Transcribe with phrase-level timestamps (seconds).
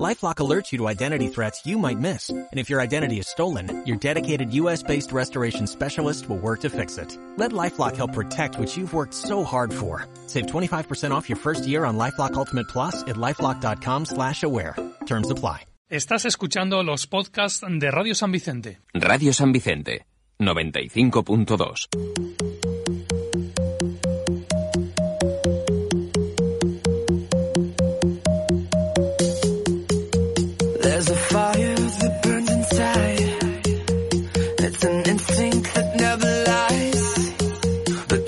[0.00, 2.30] LifeLock alerts you to identity threats you might miss.
[2.30, 6.96] And if your identity is stolen, your dedicated US-based restoration specialist will work to fix
[6.98, 7.18] it.
[7.36, 10.06] Let LifeLock help protect what you've worked so hard for.
[10.26, 14.74] Save 25% off your first year on LifeLock Ultimate Plus at LifeLock.com slash aware.
[15.06, 15.66] Terms apply.
[15.90, 18.78] Estás escuchando los podcasts de Radio San Vicente.
[18.94, 20.06] Radio San Vicente,
[20.40, 22.71] 95.2.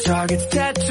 [0.04, 0.83] target's tattooed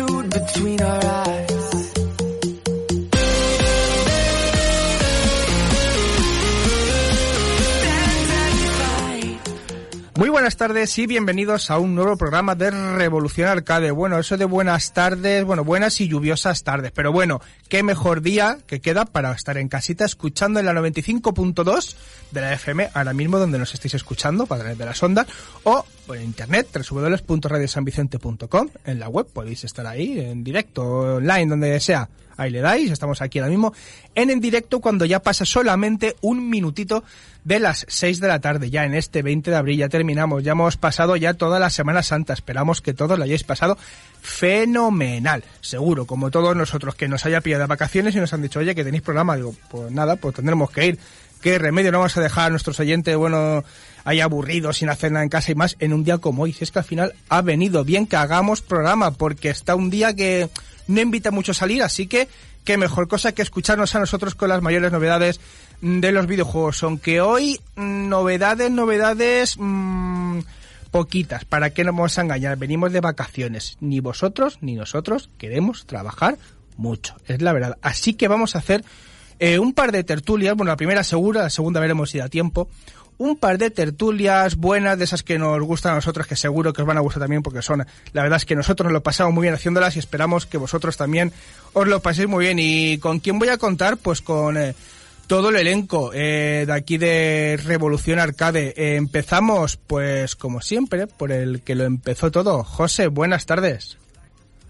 [10.43, 13.91] buenas tardes y bienvenidos a un nuevo programa de Revolución Arcade.
[13.91, 18.57] Bueno, eso de buenas tardes, bueno, buenas y lluviosas tardes, pero bueno, qué mejor día
[18.67, 21.95] que queda para estar en casita escuchando en la 95.2
[22.31, 25.27] de la FM, ahora mismo donde nos estéis escuchando, para de las ondas,
[25.63, 32.09] o por internet, www.radiosanvicente.com, en la web, podéis estar ahí, en directo, online, donde sea.
[32.35, 33.73] Ahí le dais, estamos aquí ahora mismo
[34.15, 37.03] en en directo cuando ya pasa solamente un minutito
[37.43, 40.53] de las 6 de la tarde, ya en este 20 de abril, ya terminamos, ya
[40.53, 43.77] hemos pasado ya toda la Semana Santa, esperamos que todos lo hayáis pasado
[44.21, 48.75] fenomenal, seguro, como todos nosotros que nos haya pillado vacaciones y nos han dicho, oye,
[48.75, 50.99] que tenéis programa, digo, pues nada, pues tendremos que ir,
[51.41, 53.65] qué remedio, no vamos a dejar a nuestros oyentes, bueno,
[54.05, 56.63] ahí aburridos, sin hacer nada en casa y más, en un día como hoy, si
[56.63, 60.49] es que al final ha venido bien que hagamos programa, porque está un día que
[60.87, 62.29] no invita mucho a salir, así que
[62.63, 65.41] qué mejor cosa que escucharnos a nosotros con las mayores novedades
[65.83, 66.81] de los videojuegos.
[66.83, 70.39] Aunque hoy novedades, novedades mm,
[70.91, 71.43] poquitas.
[71.43, 72.57] ¿Para qué nos vamos a engañar?
[72.57, 73.77] Venimos de vacaciones.
[73.81, 76.37] Ni vosotros ni nosotros queremos trabajar
[76.77, 77.15] mucho.
[77.27, 77.77] Es la verdad.
[77.81, 78.85] Así que vamos a hacer
[79.39, 80.55] eh, un par de tertulias.
[80.55, 82.69] Bueno, la primera segura, la segunda veremos si da tiempo.
[83.17, 86.81] Un par de tertulias buenas, de esas que nos gustan a nosotros, que seguro que
[86.81, 89.33] os van a gustar también, porque son, la verdad es que nosotros nos lo pasamos
[89.33, 91.31] muy bien haciéndolas y esperamos que vosotros también
[91.73, 92.57] os lo paséis muy bien.
[92.59, 93.97] ¿Y con quién voy a contar?
[93.97, 94.73] Pues con eh,
[95.27, 98.73] todo el elenco eh, de aquí de Revolución Arcade.
[98.75, 102.63] Eh, empezamos, pues como siempre, por el que lo empezó todo.
[102.63, 103.97] José, buenas tardes.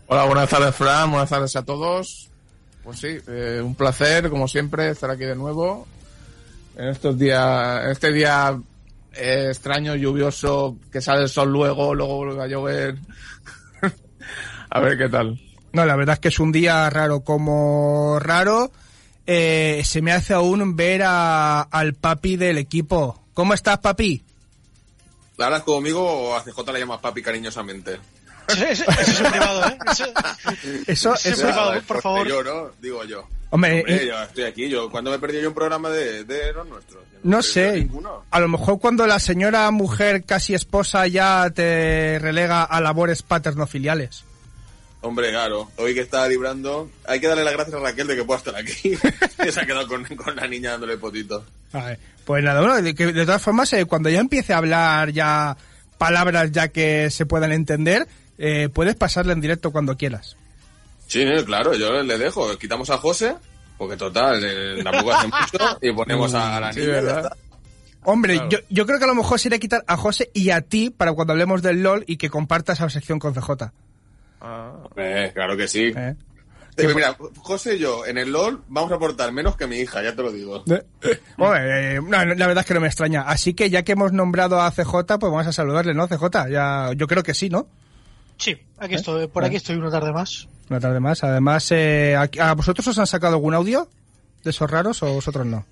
[0.08, 1.12] Hola, buenas tardes, Fran.
[1.12, 2.30] Buenas tardes a todos.
[2.84, 5.88] Pues sí, eh, un placer, como siempre, estar aquí de nuevo.
[6.76, 8.60] En estos días, este día
[9.14, 12.98] eh, extraño, lluvioso, que sale el sol luego, luego vuelve a llover.
[14.70, 15.40] a ver qué tal.
[15.72, 18.72] No, la verdad es que es un día raro como raro.
[19.26, 23.20] Eh, se me hace aún ver a- al papi del equipo.
[23.34, 24.22] ¿Cómo estás, papi?
[25.38, 28.00] ¿La hablas conmigo o a CJ le llamas papi cariñosamente?
[28.48, 29.78] Eso, eso- eso es en privado, ¿eh?
[30.88, 31.42] Eso, Eso, eso.
[31.46, 32.28] por favor, Joder, por favor.
[32.28, 32.70] Yo, ¿no?
[32.82, 33.28] Digo yo.
[33.52, 34.68] Hombre, Hombre, eh, yo estoy aquí.
[34.70, 37.04] Yo, ¿Cuándo me perdí yo un programa de, de los nuestros?
[37.24, 37.88] No perdido sé.
[38.32, 44.26] A lo mejor cuando la señora mujer casi esposa ya te relega a labores paterno-filiales.
[45.04, 45.70] Hombre, claro.
[45.78, 48.56] Hoy que está librando, hay que darle las gracias a Raquel de que pueda estar
[48.56, 48.98] aquí.
[49.44, 51.46] que se ha quedado con, con la niña dándole potito.
[51.74, 52.94] A ver, Pues nada, bueno, de,
[53.26, 55.58] todas formas, eh, cuando ya empiece a hablar ya
[55.98, 60.38] palabras ya que se puedan entender, eh, puedes pasarle en directo cuando quieras.
[61.08, 62.58] Sí, no, claro, yo le dejo.
[62.58, 63.36] Quitamos a José,
[63.78, 67.30] porque total, eh, tampoco hace mucho, y ponemos a la niña.
[68.06, 68.50] Hombre, Claro.
[68.50, 71.12] yo, yo creo que a lo mejor sería quitar a José y a ti para
[71.14, 73.72] cuando hablemos del LOL y que compartas esa sección con CJ.
[74.44, 75.94] Ah, Eh, claro que sí.
[75.96, 76.16] ¿eh?
[76.76, 80.02] Eh, mira, José y yo en el LOL vamos a aportar menos que mi hija,
[80.04, 80.64] ya te lo digo.
[80.68, 83.22] Eh, no, no, la verdad es que no me extraña.
[83.22, 86.50] Así que ya que hemos nombrado a CJ, pues vamos a saludarle, ¿no, CJ?
[86.50, 87.68] Ya, yo creo que sí, ¿no?
[88.38, 90.50] sí, aquí estoy, por aquí estoy una tarde más.
[90.70, 91.24] Una tarde más.
[91.24, 93.88] Además, eh, ¿a, a vosotros os han sacado algún audio
[94.44, 95.66] de esos raros o vosotros no?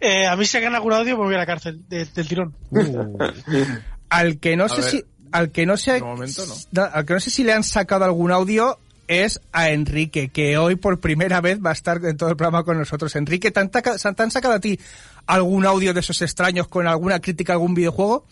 [0.00, 2.54] Eh, a mí se gana algún audio, me voy a la cárcel de- del tirón.
[4.10, 6.42] Al que no A sé ver, si, al que no sé, momento
[6.72, 6.82] no.
[6.82, 10.76] al que no sé si le han sacado algún audio es a Enrique, que hoy
[10.76, 13.14] por primera vez va a estar en todo el programa con nosotros.
[13.16, 13.82] Enrique, ¿te han, te
[14.22, 14.78] han sacado a ti
[15.26, 18.24] algún audio de esos extraños con alguna crítica a algún videojuego?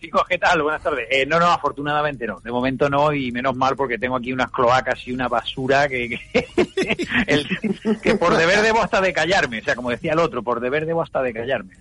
[0.00, 0.62] Chicos, ¿qué tal?
[0.62, 1.08] Buenas tardes.
[1.10, 2.38] Eh, no, no, afortunadamente no.
[2.40, 6.08] De momento no, y menos mal porque tengo aquí unas cloacas y una basura que,
[6.08, 9.58] que, el- que por deber debo hasta de callarme.
[9.60, 11.74] O sea, como decía el otro, por deber debo hasta de callarme.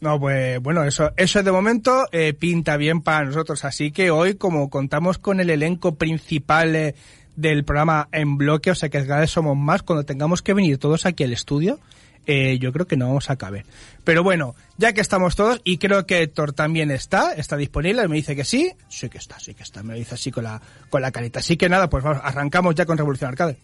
[0.00, 3.64] No, pues bueno, eso, eso de momento eh, pinta bien para nosotros.
[3.64, 6.94] Así que hoy, como contamos con el elenco principal eh,
[7.34, 10.78] del programa en bloque, o sea que cada vez somos más, cuando tengamos que venir
[10.78, 11.80] todos aquí al estudio,
[12.26, 13.64] eh, yo creo que no vamos a caber.
[14.04, 18.16] Pero bueno, ya que estamos todos, y creo que Héctor también está, está disponible, me
[18.16, 20.60] dice que sí, sí que está, sí que está, me lo dice así con la,
[20.90, 21.40] con la carita.
[21.40, 23.56] Así que nada, pues vamos, arrancamos ya con Revolución Arcade.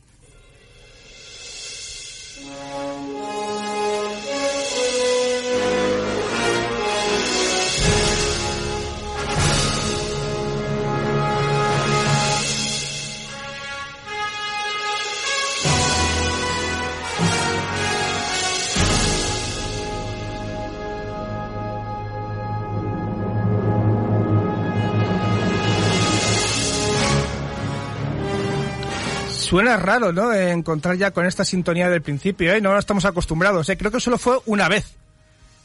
[29.55, 30.33] Suena raro, ¿no?
[30.35, 32.61] Encontrar ya con esta sintonía del principio, ¿eh?
[32.61, 33.77] No estamos acostumbrados, ¿eh?
[33.77, 34.97] Creo que solo fue una vez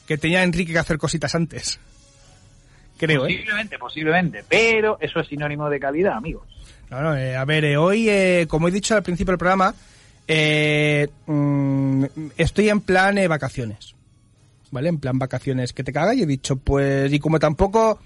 [0.07, 1.79] que tenía Enrique que hacer cositas antes.
[2.99, 3.33] Creo, ¿eh?
[3.33, 4.43] Posiblemente, posiblemente.
[4.47, 6.43] Pero eso es sinónimo de calidad, amigos.
[6.91, 9.73] No, no, eh, a ver, eh, hoy, eh, como he dicho al principio del programa,
[10.27, 12.05] eh, mm,
[12.37, 13.95] estoy en plan vacaciones.
[14.69, 14.89] ¿Vale?
[14.89, 17.99] En plan vacaciones que te caga y he dicho, pues, y como tampoco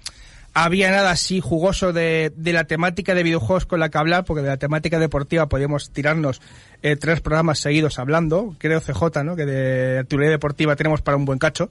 [0.54, 4.42] había nada así jugoso de, de la temática de videojuegos con la que hablar, porque
[4.42, 6.40] de la temática deportiva podíamos tirarnos
[6.82, 9.36] eh, tres programas seguidos hablando, creo CJ, ¿no?
[9.36, 11.70] Que de actividad deportiva tenemos para un buen cacho.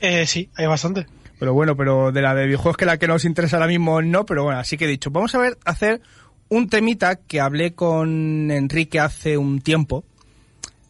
[0.00, 1.06] Eh, sí, hay bastante.
[1.38, 4.24] Pero bueno, pero de la de videojuegos que la que nos interesa ahora mismo no,
[4.24, 6.00] pero bueno, así que he dicho, vamos a ver, hacer
[6.48, 10.04] un temita que hablé con Enrique hace un tiempo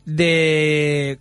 [0.04, 1.18] de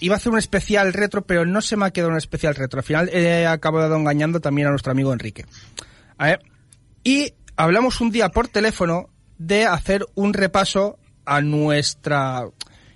[0.00, 2.80] iba a hacer un especial retro, pero no se me ha quedado un especial retro.
[2.80, 5.44] Al final he acabado engañando también a nuestro amigo Enrique.
[6.16, 6.42] A ver,
[7.04, 9.08] y hablamos un día por teléfono
[9.38, 12.48] de hacer un repaso a nuestra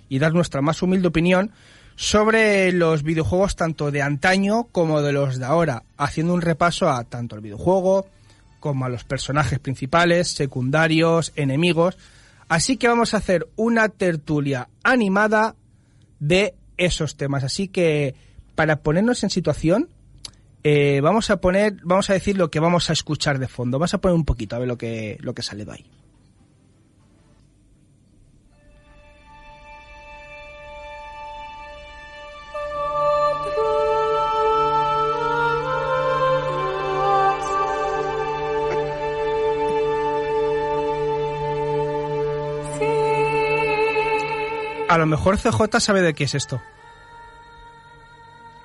[0.09, 1.51] y dar nuestra más humilde opinión
[1.95, 7.03] sobre los videojuegos tanto de antaño como de los de ahora, haciendo un repaso a
[7.03, 8.07] tanto el videojuego
[8.59, 11.97] como a los personajes principales, secundarios, enemigos.
[12.47, 15.55] Así que vamos a hacer una tertulia animada
[16.19, 17.43] de esos temas.
[17.43, 18.15] Así que
[18.55, 19.89] para ponernos en situación,
[20.63, 23.79] eh, vamos a poner, vamos a decir lo que vamos a escuchar de fondo.
[23.79, 25.85] Vamos a poner un poquito a ver lo que lo que sale de ahí.
[44.93, 46.61] A lo mejor CJ sabe de qué es esto.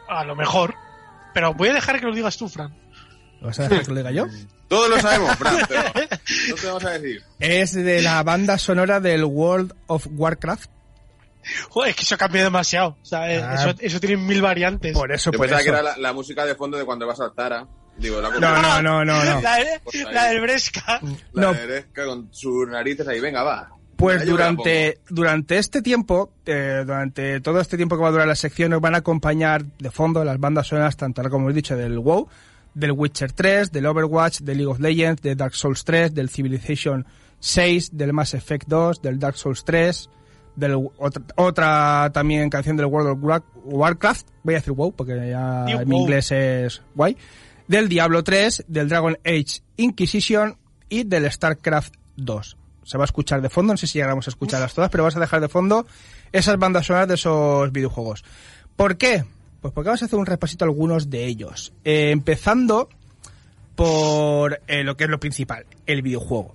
[0.08, 0.75] A lo mejor.
[1.34, 2.75] Pero voy a dejar que lo digas tú, Fran.
[3.40, 4.26] ¿Lo vas a dejar que lo diga yo?
[4.69, 5.82] Todos lo sabemos, Fran, pero
[6.48, 7.22] no te vamos a decir.
[7.38, 10.70] Es de la banda sonora del World of Warcraft.
[11.70, 12.96] Joder, es que eso cambia demasiado.
[13.00, 13.54] O sea, eh, Ah.
[13.54, 14.92] eso, eso tiene mil variantes.
[14.92, 15.70] Por eso, Yo por pensaba eso.
[15.72, 17.19] que era la, la música de fondo de cuando vas.
[17.96, 19.40] Digo, la No, no, no, no, no.
[19.40, 21.00] La, de- Pues la del Bresca.
[21.32, 21.52] La No.
[21.54, 23.70] de Eresca con sus narices ahí, venga, va.
[23.98, 28.34] Pues durante, durante este tiempo, eh, durante todo este tiempo que va a durar la
[28.36, 31.76] sección, nos van a acompañar de fondo las bandas sonoras, tanto ahora como he dicho,
[31.76, 32.28] del WoW,
[32.74, 37.04] del Witcher 3, del Overwatch, del League of Legends, de Dark Souls 3, del Civilization
[37.40, 40.08] 6, del Mass Effect 2, del Dark Souls 3,
[40.54, 45.28] del otra, otra también canción del World of War- Warcraft, voy a decir WoW porque
[45.30, 46.00] ya mi WoW.
[46.02, 47.16] inglés es guay,
[47.66, 50.56] del Diablo 3, del Dragon Age Inquisition
[50.88, 52.56] y del StarCraft 2
[52.88, 55.14] se va a escuchar de fondo, no sé si llegamos a escucharlas todas, pero vas
[55.14, 55.87] a dejar de fondo
[56.32, 58.25] esas bandas sonoras de esos videojuegos.
[58.76, 59.25] ¿Por qué?
[59.61, 61.73] Pues porque vamos a hacer un repasito a algunos de ellos.
[61.85, 62.88] Eh, empezando
[63.75, 66.54] por eh, lo que es lo principal, el videojuego.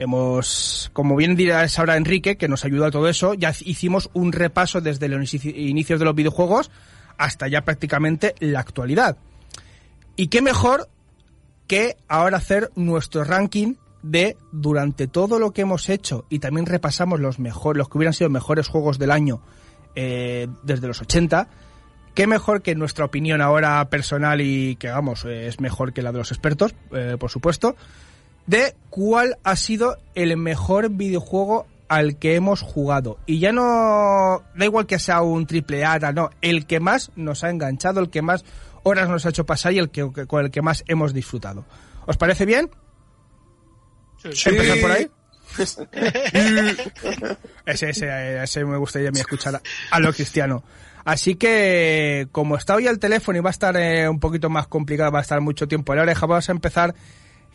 [0.00, 4.32] Hemos, como bien dirás ahora Enrique, que nos ayuda a todo eso, ya hicimos un
[4.32, 6.70] repaso desde los inici- inicios de los videojuegos
[7.18, 9.16] hasta ya prácticamente la actualidad.
[10.16, 10.88] Y qué mejor
[11.66, 17.20] que ahora hacer nuestro ranking de durante todo lo que hemos hecho y también repasamos
[17.20, 19.40] los mejor, los que hubieran sido mejores juegos del año
[19.94, 21.48] eh, desde los 80.
[22.14, 26.18] Qué mejor que nuestra opinión ahora personal y que vamos, es mejor que la de
[26.18, 27.76] los expertos, eh, por supuesto,
[28.46, 33.18] de cuál ha sido el mejor videojuego al que hemos jugado.
[33.26, 37.44] Y ya no, da igual que sea un triple A, no, el que más nos
[37.44, 38.44] ha enganchado, el que más
[38.82, 41.64] horas nos ha hecho pasar y el que, con el que más hemos disfrutado.
[42.06, 42.70] ¿Os parece bien?
[44.24, 45.10] ¿Empezar por ahí?
[47.66, 50.62] ese, ese, ese me gustaría a mí escuchar a, a lo cristiano.
[51.04, 54.66] Así que, como está hoy al teléfono y va a estar eh, un poquito más
[54.66, 56.94] complicado, va a estar mucho tiempo en la oreja, vamos a empezar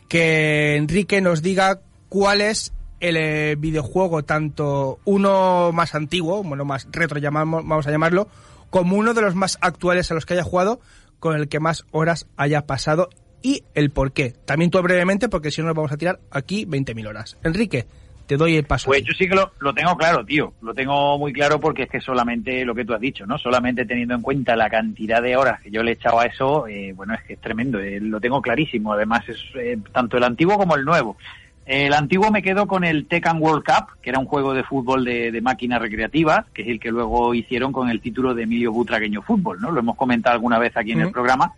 [0.08, 6.88] que Enrique nos diga cuál es el eh, videojuego, tanto uno más antiguo, bueno, más
[6.90, 8.28] retro llamamos, vamos a llamarlo,
[8.70, 10.80] como uno de los más actuales a los que haya jugado,
[11.20, 13.08] con el que más horas haya pasado
[13.44, 14.32] y el por qué.
[14.46, 17.36] También tú brevemente, porque si no nos vamos a tirar aquí 20.000 horas.
[17.44, 17.84] Enrique,
[18.26, 18.86] Te doy el paso.
[18.86, 20.54] Pues yo sí que lo, lo tengo claro, tío.
[20.62, 23.36] Lo tengo muy claro porque es que solamente lo que tú has dicho, ¿no?
[23.36, 26.66] Solamente teniendo en cuenta la cantidad de horas que yo le he echado a eso,
[26.66, 27.78] eh, bueno, es que es tremendo.
[27.80, 28.94] eh, lo tengo clarísimo.
[28.94, 31.18] Además, es eh, tanto el antiguo como el nuevo.
[31.66, 35.04] El antiguo me quedo con el Tekken World Cup, que era un juego de fútbol
[35.04, 38.72] de, de máquinas recreativas, que es el que luego hicieron con el título de Emilio
[38.72, 39.70] Butragueño Fútbol, ¿no?
[39.70, 41.52] Lo hemos comentado alguna vez aquí en el programa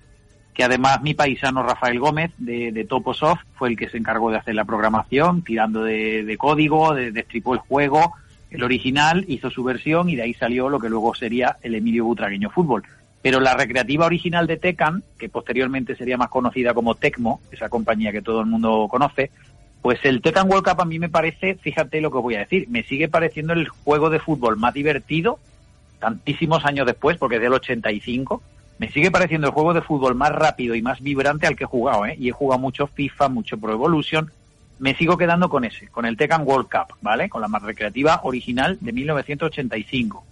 [0.57, 4.39] que además mi paisano Rafael Gómez de, de Toposoft fue el que se encargó de
[4.39, 8.15] hacer la programación, tirando de, de código, de, destripó el juego,
[8.51, 12.07] el original, hizo su versión y de ahí salió lo que luego sería el Emilio
[12.07, 12.85] Butragueño Fútbol.
[13.21, 18.11] Pero la recreativa original de Tecan, que posteriormente sería más conocida como Tecmo, esa compañía
[18.11, 19.31] que todo el mundo conoce,
[19.83, 22.67] pues el Tekken World Cup a mí me parece, fíjate lo que voy a decir,
[22.71, 25.39] me sigue pareciendo el juego de fútbol más divertido,
[25.99, 28.43] tantísimos años después, porque es del 85,
[28.79, 31.67] me sigue pareciendo el juego de fútbol más rápido y más vibrante al que he
[31.67, 32.17] jugado, ¿eh?
[32.19, 34.31] Y he jugado mucho FIFA, mucho Pro Evolution.
[34.79, 37.31] Me sigo quedando con ese, con el Tekken World Cup, ¿vale?
[37.31, 40.25] Con la más recreativa original de 1985.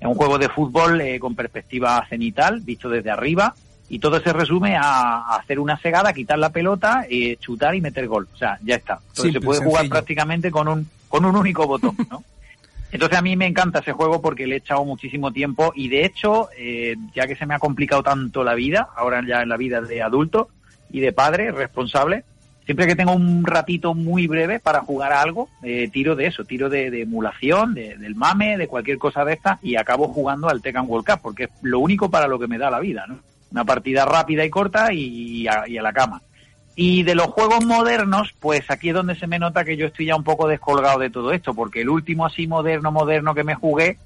[0.00, 3.54] Es un juego de fútbol eh, con perspectiva cenital, visto desde arriba,
[3.88, 8.08] y todo se resume a, hacer una segada, quitar la pelota, eh, chutar y meter
[8.08, 8.26] gol.
[8.34, 8.94] O sea, ya está.
[8.94, 9.92] Entonces Simple, se puede jugar sencillo.
[9.92, 12.24] prácticamente con un, con un único botón, ¿no?
[12.92, 16.04] Entonces a mí me encanta ese juego porque le he echado muchísimo tiempo y de
[16.04, 19.56] hecho, eh, ya que se me ha complicado tanto la vida, ahora ya en la
[19.56, 20.48] vida de adulto
[20.90, 22.22] y de padre responsable,
[22.66, 26.68] siempre que tengo un ratito muy breve para jugar algo, eh, tiro de eso, tiro
[26.68, 30.84] de, emulación, de- del mame, de cualquier cosa de esta y acabo jugando al Tekken
[30.86, 33.18] World Cup porque es lo único para lo que me da la vida, ¿no?
[33.50, 36.20] Una partida rápida y corta y a- y a la cama.
[36.74, 40.06] Y de los juegos modernos, pues aquí es donde se me nota que yo estoy
[40.06, 43.54] ya un poco descolgado de todo esto, porque el último así moderno, moderno que me
[43.54, 43.98] jugué,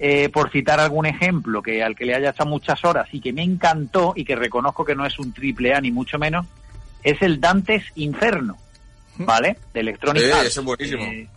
[0.00, 3.32] eh, por citar algún ejemplo, que al que le haya echado muchas horas y que
[3.32, 6.44] me encantó y que reconozco que no es un triple A ni mucho menos,
[7.04, 8.56] es el Dantes Inferno,
[9.18, 9.56] ¿vale?
[9.72, 10.46] De Electronic Eh, Arts.
[10.48, 11.04] ese es buenísimo.
[11.04, 11.28] Eh,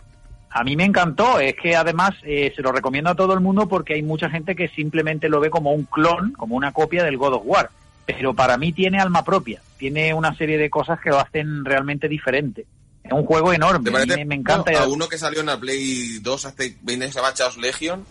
[0.50, 3.68] a mí me encantó, es que además eh, se lo recomiendo a todo el mundo
[3.68, 7.18] porque hay mucha gente que simplemente lo ve como un clon, como una copia del
[7.18, 7.70] God of War,
[8.06, 12.08] pero para mí tiene alma propia, tiene una serie de cosas que lo hacen realmente
[12.08, 12.64] diferente.
[13.02, 14.70] Es un juego enorme, ¿Te a mí parece me, encanta.
[14.82, 18.04] a uno que salió en la Play 2 hace 20 se Chaos Legion?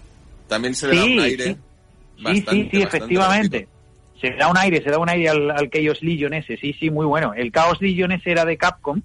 [0.47, 1.43] También se le da un aire.
[1.45, 1.57] sí.
[2.17, 3.67] Sí, bastante, sí, sí, bastante efectivamente.
[4.21, 6.89] Se da un aire, se da un aire al, al Chaos Legion ese, sí, sí,
[6.89, 7.33] muy bueno.
[7.33, 9.01] El Chaos Legion ese era de Capcom,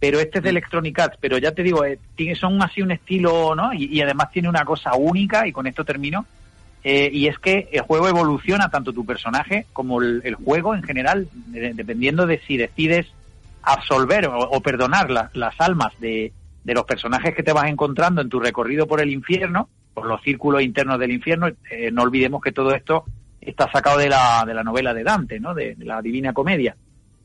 [0.00, 0.44] pero este es Mm.
[0.44, 1.98] de Electronic Arts, pero ya te digo, eh,
[2.38, 3.72] son así un estilo, ¿no?
[3.74, 6.24] Y, y además tiene una cosa única, y con esto termino,
[6.90, 11.28] eh, y es que el juego evoluciona tanto tu personaje como el, juego en general,
[11.48, 13.06] de- dependiendo de si decides
[13.62, 16.32] absolver o, perdonar la- las almas de,
[16.64, 20.22] de los personajes que te vas encontrando en tu recorrido por el infierno, por los
[20.22, 21.48] círculos internos del infierno.
[21.70, 23.04] Eh, no olvidemos que todo esto
[23.40, 25.54] está sacado de la, de la novela de Dante, ¿no?
[25.54, 26.76] De, de la Divina Comedia.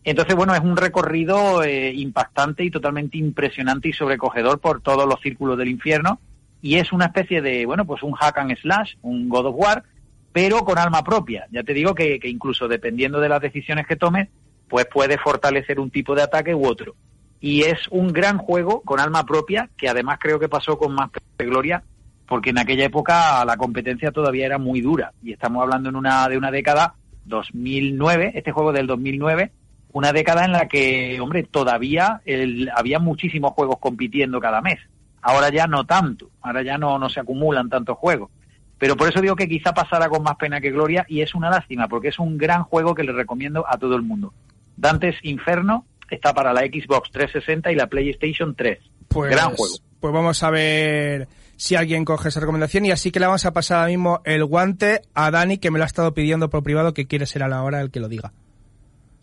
[0.03, 5.21] Entonces, bueno, es un recorrido eh, impactante y totalmente impresionante y sobrecogedor por todos los
[5.21, 6.19] círculos del infierno.
[6.63, 9.83] Y es una especie de, bueno, pues un hack and slash, un God of War,
[10.31, 11.45] pero con alma propia.
[11.51, 14.29] Ya te digo que, incluso dependiendo de las decisiones que tomes,
[14.69, 16.95] pues puede fortalecer un tipo de ataque u otro.
[17.41, 21.09] Y es un gran juego con alma propia, que además creo que pasó con más
[21.37, 21.83] gloria,
[22.25, 25.11] porque en aquella época la competencia todavía era muy dura.
[25.21, 29.51] Y estamos hablando en una, de una década 2009, este juego del 2009,
[29.91, 34.79] una década en la que, hombre, todavía el- había muchísimos juegos compitiendo cada mes.
[35.23, 38.29] Ahora ya no tanto, ahora ya no, no se acumulan tantos juegos.
[38.77, 41.49] Pero por eso digo que quizá pasara con más pena que gloria y es una
[41.49, 44.33] lástima porque es un gran juego que le recomiendo a todo el mundo.
[44.75, 48.79] Dantes Inferno está para la Xbox 360 y la PlayStation 3.
[49.07, 49.75] Pues, Gran juego.
[49.99, 53.53] pues vamos a ver si alguien coge esa recomendación y así que le vamos a
[53.53, 56.93] pasar ahora mismo el guante a Dani que me lo ha estado pidiendo por privado
[56.93, 58.33] que quiere ser a la hora el que lo diga.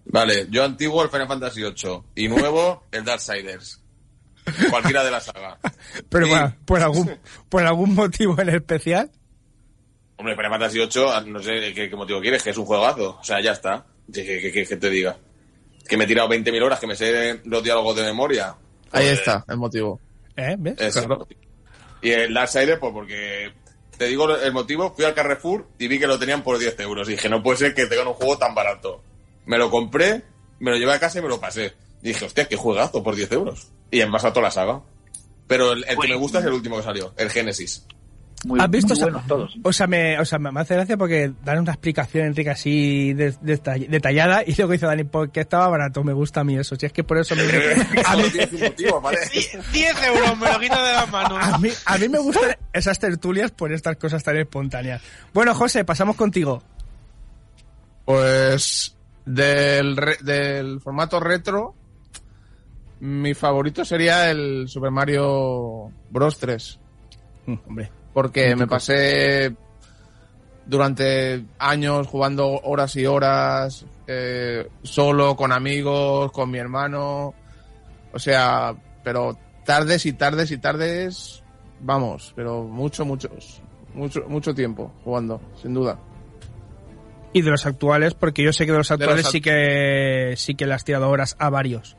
[0.06, 3.79] Vale, yo antiguo el Final Fantasy VIII y nuevo el Darksiders.
[4.70, 5.58] Cualquiera de la saga.
[6.08, 6.30] Pero Sí.
[6.30, 9.10] bueno, por algún por algún motivo en especial.
[10.16, 13.16] Hombre, Final Fantasy VIII, no sé qué, qué motivo quieres, que es un juegazo.
[13.20, 13.86] O sea, ya está.
[14.12, 15.16] ¿Qué, qué- te diga?
[15.88, 18.48] Que me he tirado 20.000 horas, que me sé los diálogos de memoria.
[18.92, 19.98] Ahí Pues, está, el motivo.
[20.36, 20.56] ¿Eh?
[20.58, 20.74] ¿Ves?
[20.78, 21.04] Eso.
[21.06, 21.26] Claro.
[22.02, 23.52] Y el Darksiders, pues porque...
[23.96, 27.06] Te digo el motivo, fui al Carrefour y vi que lo tenían por 10 euros.
[27.08, 29.02] Y dije, no puede ser que tengan un juego tan barato.
[29.44, 30.22] Me lo compré,
[30.58, 31.74] me lo llevé a casa y me lo pasé.
[32.02, 33.68] Y dije, hostia, qué juegazo por 10 euros.
[33.90, 34.80] Y en base a toda la saga.
[35.46, 37.86] Pero el, el que me gusta es el último que salió, el Genesis.
[38.46, 38.88] Muy, ¿Has visto?
[38.88, 39.54] muy O sea, buenos todos.
[39.64, 43.12] O sea, me, o sea, me me hace gracia porque dan una explicación, Enrique, así
[43.12, 46.74] de- detall- detallada y luego dice Dani, porque estaba barato, me gusta a mí eso.
[46.76, 47.42] Si es que por eso me,
[48.06, 49.18] a, mí, Solo tienes un motivo, ¿vale?
[49.72, 51.38] 10 euros, me lo quito de las manos.
[51.42, 55.02] a, mí, a mí me gustan esas tertulias por estas cosas tan espontáneas.
[55.34, 56.62] Bueno, José, pasamos contigo.
[58.04, 61.74] Pues del, re- del formato retro,
[63.00, 66.78] Mi favorito sería el Super Mario Bros 3.
[67.46, 67.90] Mm, hombre.
[68.12, 69.54] Porque me pasé
[70.66, 77.34] durante años jugando horas y horas, eh, solo, con amigos, con mi hermano.
[78.12, 81.42] O sea, pero tardes y tardes y tardes,
[81.80, 83.62] vamos, pero mucho, muchos,
[83.94, 85.98] mucho, mucho tiempo jugando, sin duda.
[87.32, 90.34] Y de los actuales, porque yo sé que de los los actuales act- sí que
[90.36, 91.96] sí que le has tirado horas a varios.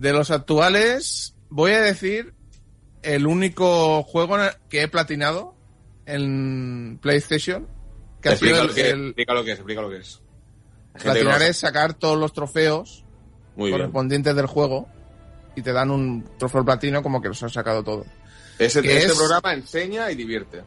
[0.00, 2.32] De los actuales, voy a decir
[3.02, 4.36] el único juego
[4.68, 5.54] que he platinado
[6.06, 7.66] en PlayStation,
[8.22, 10.20] que ha sido lo, que, el- explica lo que es, explica lo que es.
[11.02, 13.04] Platinar es sacar todos los trofeos
[13.56, 13.78] Muy bien.
[13.78, 14.88] correspondientes del juego
[15.54, 18.06] y te dan un trofeo platino como que los has sacado todos.
[18.58, 20.62] Este es- programa enseña y divierte.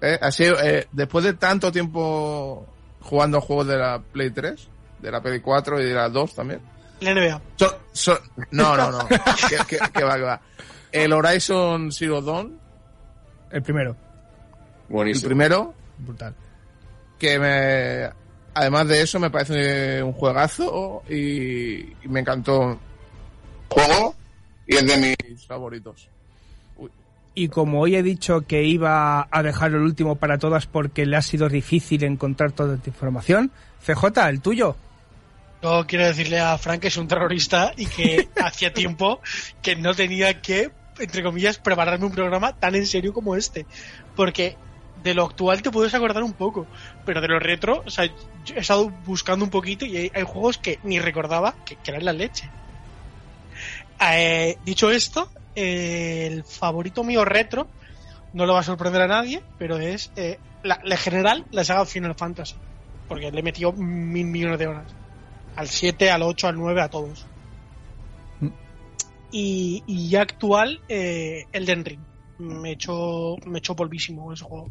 [0.00, 2.66] Eh, Así, eh, después de tanto tiempo
[3.00, 4.68] jugando juegos de la Play 3,
[5.00, 6.60] de la Play 4 y de la 2 también.
[7.02, 7.40] La NBA.
[7.56, 8.18] So- so-
[8.50, 9.06] no, no, no.
[9.08, 10.40] que, que- que va, que va.
[10.90, 12.58] El Horizon Zero Dawn,
[13.50, 13.90] El primero.
[14.88, 15.28] el Buenísimo.
[15.28, 16.34] primero, Brutal.
[17.18, 18.10] que me,
[18.54, 21.14] además de eso me parece un juegazo y,
[21.80, 22.78] y me encantó.
[23.70, 24.14] Juego
[24.66, 26.08] y es de mis favoritos.
[27.34, 31.16] Y como hoy he dicho que iba a dejar el último para todas porque le
[31.16, 33.50] ha sido difícil encontrar toda esta información,
[33.82, 34.76] CJ, el tuyo.
[35.62, 39.20] Yo quiero decirle a Frank que es un terrorista y que hacía tiempo
[39.62, 43.66] que no tenía que, entre comillas, prepararme un programa tan en serio como este.
[44.16, 44.56] Porque
[45.02, 46.66] de lo actual te puedes acordar un poco,
[47.04, 48.06] pero de lo retro, o sea,
[48.44, 51.90] yo he estado buscando un poquito y hay, hay juegos que ni recordaba que, que
[51.90, 52.48] eran la leche.
[54.00, 57.68] Eh, dicho esto, eh, el favorito mío retro,
[58.32, 61.86] no lo va a sorprender a nadie, pero es eh, la, la general, la saga
[61.86, 62.56] Final Fantasy.
[63.08, 65.01] Porque le he metido mil millones de horas.
[65.56, 67.26] Al 7, al 8, al 9, a todos.
[68.40, 68.48] Mm.
[69.30, 72.00] Y, y ya actual, eh, Elden Ring.
[72.38, 74.70] Me hecho, me hecho polvísimo ese juego.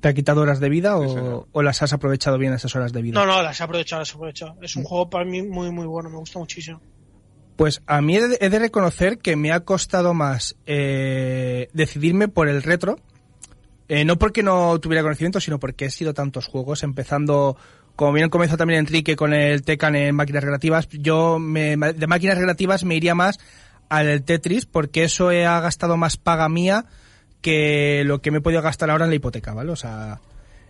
[0.00, 3.02] ¿Te ha quitado horas de vida o, o las has aprovechado bien esas horas de
[3.02, 3.20] vida?
[3.20, 4.56] No, no, las he aprovechado, las he aprovechado.
[4.62, 6.80] Es un juego para mí muy, muy bueno, me gusta muchísimo.
[7.56, 12.28] Pues a mí he de, he de reconocer que me ha costado más eh, decidirme
[12.28, 12.98] por el retro.
[13.88, 17.58] Eh, no porque no tuviera conocimiento, sino porque he sido tantos juegos, empezando,
[18.00, 22.38] como bien comenzó también Enrique con el Tekken en máquinas relativas, yo me- de máquinas
[22.38, 23.38] relativas me iría más
[23.90, 26.86] al Tetris, porque eso ha gastado más paga mía
[27.42, 29.70] que lo que me he podido gastar ahora en la hipoteca, ¿vale?
[29.72, 30.18] O sea,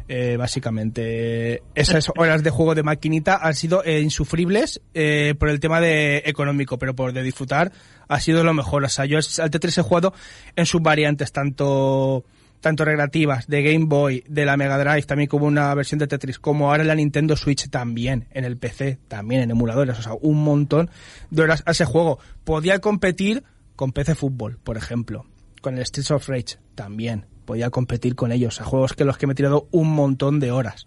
[0.09, 5.61] eh, básicamente esas horas de juego de maquinita han sido eh, insufribles eh, por el
[5.61, 7.71] tema de económico, pero por de disfrutar
[8.09, 8.83] ha sido lo mejor.
[8.83, 10.13] O sea, yo al Tetris he jugado
[10.57, 12.25] en sus variantes, tanto
[12.61, 16.39] tanto recreativas, de Game Boy, de la Mega Drive, también como una versión de Tetris,
[16.39, 20.13] como ahora en la Nintendo Switch también, en el PC, también en emuladores, o sea,
[20.21, 20.91] un montón
[21.31, 22.19] de horas a ese juego.
[22.45, 23.43] Podía competir
[23.77, 25.27] con PC Fútbol, por ejemplo,
[25.63, 29.27] con el Streets of Rage también, podía competir con ellos, a juegos que los que
[29.27, 30.87] me he tirado un montón de horas.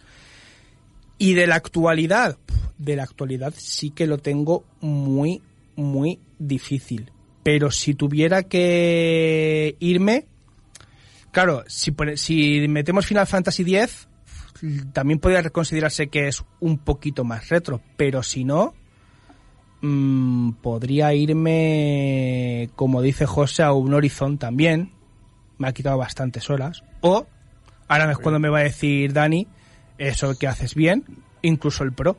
[1.18, 2.38] Y de la actualidad,
[2.78, 5.42] de la actualidad sí que lo tengo muy,
[5.76, 7.12] muy difícil.
[7.44, 10.28] Pero si tuviera que irme,
[11.34, 14.08] claro, si, si metemos Final Fantasy X,
[14.94, 18.74] también podría considerarse que es un poquito más retro, pero si no,
[19.82, 24.94] mm, podría irme, como dice José, a un Horizon también.
[25.58, 26.84] Me ha quitado bastantes horas.
[27.02, 27.28] O,
[27.88, 29.48] ahora es cuando me va a decir Dani,
[29.98, 31.04] eso que haces bien,
[31.42, 32.18] incluso el Pro.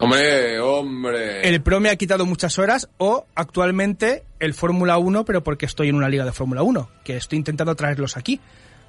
[0.00, 1.46] Hombre, hombre.
[1.46, 5.90] El Pro me ha quitado muchas horas o actualmente el Fórmula 1, pero porque estoy
[5.90, 8.40] en una liga de Fórmula 1, que estoy intentando traerlos aquí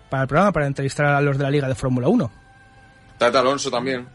[0.10, 2.32] para el programa, para entrevistar a los de la liga de Fórmula 1.
[3.18, 4.08] Tata Alonso también.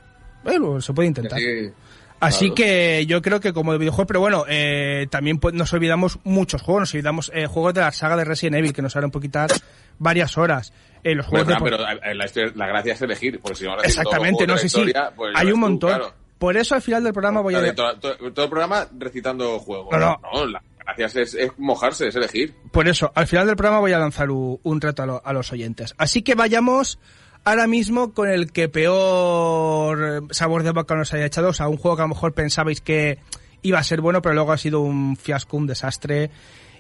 [0.42, 1.38] Bueno, se puede intentar.
[1.38, 1.70] Sí.
[2.18, 2.54] Así claro.
[2.54, 6.62] que yo creo que como de videojuego, pero bueno, eh, también pues, nos olvidamos muchos
[6.62, 9.50] juegos, nos olvidamos eh, juegos de la saga de Resident Evil, que nos harán quitar
[9.98, 10.72] varias horas.
[11.04, 11.70] Eh, los Bueno, juegos de...
[11.70, 15.48] pero eh, la, gracia es elegir, porque si no Exactamente, no sé si pues hay
[15.48, 15.90] un tú, montón.
[15.90, 16.25] claro.
[16.38, 17.74] Por eso al final del programa voy a...
[17.74, 19.96] Todo, todo- todo el programa recitando juegos.
[19.98, 20.46] No, no.
[20.46, 20.62] la
[20.96, 22.54] gracia es, es mojarse, es elegir.
[22.72, 25.32] Por eso, al final del programa voy a lanzar un, un reto a, lo- a
[25.32, 25.94] los oyentes.
[25.98, 26.98] Así que vayamos
[27.44, 31.48] ahora mismo con el que peor sabor de boca nos haya echado.
[31.48, 33.18] O sea, un juego que a lo mejor pensabais que
[33.62, 36.30] iba a ser bueno, pero luego ha sido un fiasco, un desastre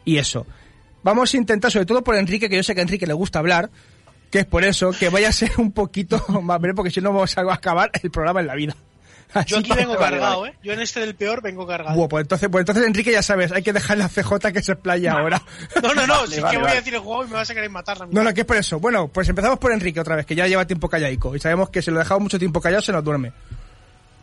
[0.04, 0.46] y eso.
[1.02, 3.38] Vamos a intentar, sobre todo por Enrique, que yo sé que a Enrique le gusta
[3.38, 3.70] hablar,
[4.30, 7.12] que es por eso que vaya a ser un poquito más breve, porque si no
[7.12, 8.76] vamos a acabar el programa en la vida.
[9.46, 10.54] Yo aquí vengo cargado, ¿eh?
[10.62, 11.94] Yo en este del peor vengo cargado.
[11.96, 14.72] Buah, pues entonces, pues entonces Enrique ya sabes, hay que dejarle a CJ que se
[14.72, 15.42] explaye ahora.
[15.82, 17.50] No, no, no, Vale, sí vale, que voy a decir el juego y me vas
[17.50, 18.80] a querer matar la No, no, que es por eso.
[18.80, 21.34] Bueno, pues empezamos por Enrique otra vez, que ya lleva tiempo callaico.
[21.34, 23.32] Y sabemos que si lo dejamos mucho tiempo callado se nos duerme.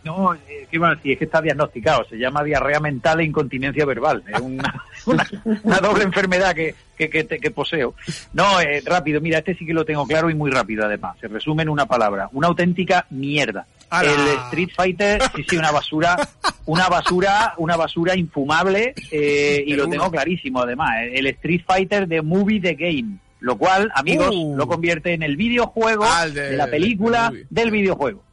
[0.04, 0.80] No, eh, ¿qué?
[1.12, 2.06] Es que está diagnosticado.
[2.10, 4.24] Se llama diarrea mental e incontinencia verbal.
[4.28, 5.28] Es una, una,
[5.64, 7.96] una doble enfermedad que, que, que poseo.
[8.34, 9.22] No, eh, rápido.
[9.22, 11.18] Mira, este sí que lo tengo claro y muy rápido además.
[11.22, 12.30] Se resume en una palabra.
[12.34, 13.66] Una auténtica mierda.
[13.92, 16.18] El Street Fighter, sí, sí, una basura,
[16.66, 20.92] una basura, una basura infumable eh, y lo tengo clarísimo además.
[21.12, 23.20] El Street Fighter de Movie the Game.
[23.40, 24.56] Lo cual, amigos, Uh.
[24.56, 28.24] lo convierte en el videojuego Ah, de- de la película de del videojuego.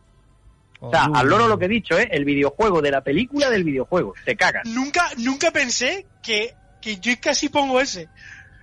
[0.79, 1.17] O sea, Uh.
[1.17, 2.09] al loro lo que he dicho, ¿eh?
[2.13, 4.15] El videojuego de la película del videojuego.
[4.25, 4.65] Te cagas.
[4.67, 8.09] Nunca, nunca pensé que, que yo casi pongo ese.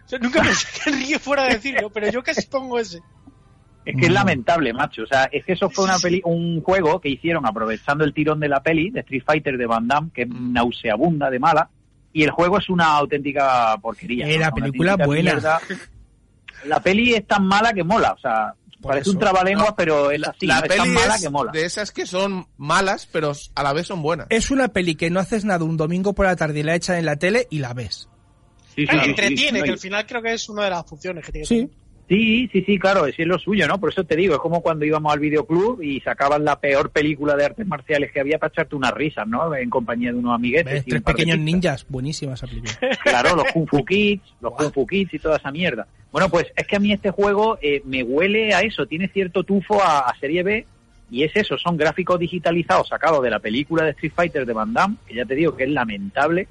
[0.05, 3.01] O sea, nunca pensé que Enrique fuera a decirlo, pero yo casi pongo ese.
[3.89, 5.03] Es que es lamentable, macho.
[5.03, 8.39] O sea, es que eso fue una peli un juego que hicieron aprovechando el tirón
[8.39, 11.69] de la peli de Street Fighter de Van Damme, que es nauseabunda de mala.
[12.13, 14.27] Y el juego es una auténtica porquería.
[14.27, 14.41] Eh, ¿no?
[14.41, 15.31] la película buena.
[15.33, 15.59] mierda.
[16.65, 18.13] La peli es tan mala que mola.
[18.13, 19.11] O sea, Por parece eso.
[19.11, 20.47] un trabalenguas, No, pero es La, así.
[20.47, 21.51] la es tan peli mala es que mola.
[21.51, 24.27] de esas que son malas, pero a la vez son buenas.
[24.31, 26.97] Es una peli que no haces nada un domingo por la tarde y la echan
[26.97, 28.09] en la tele y la ves.
[28.75, 30.85] Sí, sí, Claro, sí, entretiene, sí, que al final creo que es una de las
[30.85, 31.45] funciones que tiene.
[31.47, 31.69] Sí.
[32.07, 33.79] Sí, sí, sí, claro, ese es lo suyo, ¿no?
[33.79, 37.35] Por eso te digo, es como cuando íbamos al videoclub y sacaban la peor película
[37.35, 39.53] de artes marciales que había para echarte unas risas, ¿no?
[39.53, 40.83] En compañía de unos amiguetes.
[40.85, 41.85] Y Tres un pequeños ninjas.
[41.89, 42.73] Buenísima esa película.
[43.03, 45.87] Claro, los Kung Fu Kids, los Kung Fu Kids y toda esa mierda.
[46.11, 49.43] Bueno, pues es que a mí este juego eh, me huele a eso, tiene cierto
[49.43, 50.65] tufo a, a serie B
[51.09, 54.73] y es eso, son gráficos digitalizados sacados de la película de Street Fighter de Van
[54.73, 56.47] Damme, que ya te digo que es lamentable.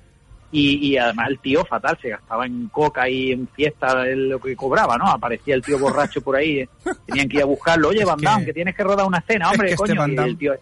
[0.52, 4.54] Y, y además el tío fatal, se gastaba en coca y en fiesta lo que
[4.56, 5.06] cobraba, ¿no?
[5.08, 6.68] Aparecía el tío borracho por ahí, eh,
[7.04, 7.88] tenían que ir a buscarlo.
[7.88, 9.86] Oye, Es Van Damme, que- que tienes que rodar una escena, es hombre, que este
[9.88, 10.00] coño.
[10.00, 10.54] Van y Damme- el tío,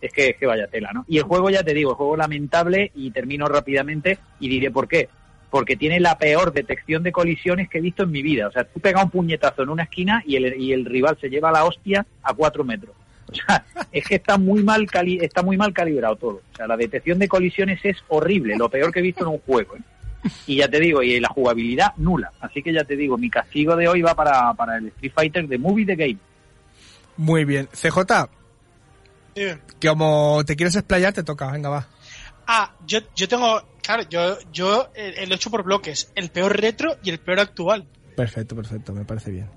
[0.00, 1.04] es que, es que vaya tela, ¿no?
[1.08, 4.86] Y el juego, ya te digo, el juego lamentable y termino rápidamente y diré por
[4.86, 5.08] qué.
[5.50, 8.46] Porque tiene la peor detección de colisiones que he visto en mi vida.
[8.48, 11.28] O sea, tú pegas un puñetazo en una esquina y el, y el rival se
[11.30, 12.94] lleva la hostia a cuatro metros.
[13.28, 16.42] O sea, es que está muy mal cali está muy mal calibrado todo.
[16.52, 19.38] O sea, la detección de colisiones es horrible, lo peor que he visto en un
[19.38, 19.76] juego.
[19.76, 19.80] ¿eh?
[20.46, 22.32] Y ya te digo, y la jugabilidad nula.
[22.40, 25.48] Así que ya te digo, mi castigo de hoy va para, para el Street Fighter
[25.48, 26.18] de Movie the Game.
[27.16, 27.68] Muy bien.
[27.72, 28.28] CJ,
[29.78, 31.50] que como te quieres explayar, te toca.
[31.52, 31.86] Venga, va.
[32.46, 36.10] Ah, yo, yo tengo, claro, yo, yo eh, eh, lo he hecho por bloques.
[36.14, 37.86] El peor retro y el peor actual.
[38.16, 38.92] Perfecto, perfecto.
[38.92, 39.50] Me parece bien.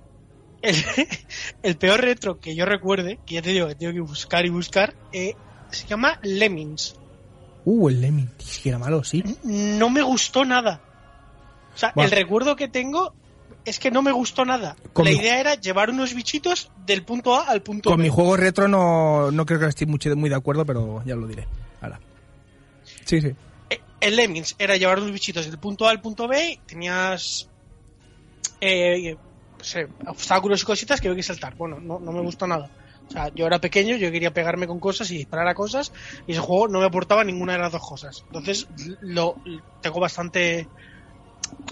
[0.61, 0.75] El,
[1.63, 4.49] el peor retro que yo recuerde, que ya te digo que tengo que buscar y
[4.49, 5.35] buscar, eh,
[5.71, 6.95] se llama Lemmings.
[7.65, 8.27] Uh, el Lemmy.
[8.63, 9.23] Que era malo, sí.
[9.43, 10.81] No me gustó nada.
[11.73, 13.13] O sea, el recuerdo que tengo
[13.65, 14.75] es que no me gustó nada.
[14.93, 18.03] Con La idea era llevar unos bichitos del punto A al punto Con B.
[18.03, 21.27] mi juego retro no, no creo que esté mucho, muy de acuerdo, pero ya lo
[21.27, 21.47] diré.
[21.81, 21.99] Ahora.
[23.05, 23.33] Sí, sí.
[23.69, 27.47] Eh, El Lemmings era llevar unos bichitos del punto A al punto B, tenías
[28.59, 29.15] eh,
[29.63, 31.55] sé, obstáculos y cositas que había que saltar.
[31.55, 32.69] Bueno, no, no me gustó nada.
[33.07, 35.91] O sea, yo era pequeño, yo quería pegarme con cosas y disparar a cosas,
[36.27, 38.23] y ese juego no me aportaba ninguna de las dos cosas.
[38.27, 38.67] Entonces,
[39.01, 39.35] lo
[39.81, 40.67] tengo bastante.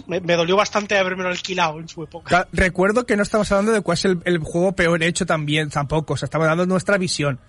[0.06, 2.28] Me, me dolió bastante haberme alquilado en su época.
[2.28, 5.70] Ca- Recuerdo que no estamos hablando de cuál es el, el juego peor hecho también,
[5.70, 6.14] tampoco.
[6.14, 7.40] O sea, estamos dando nuestra visión.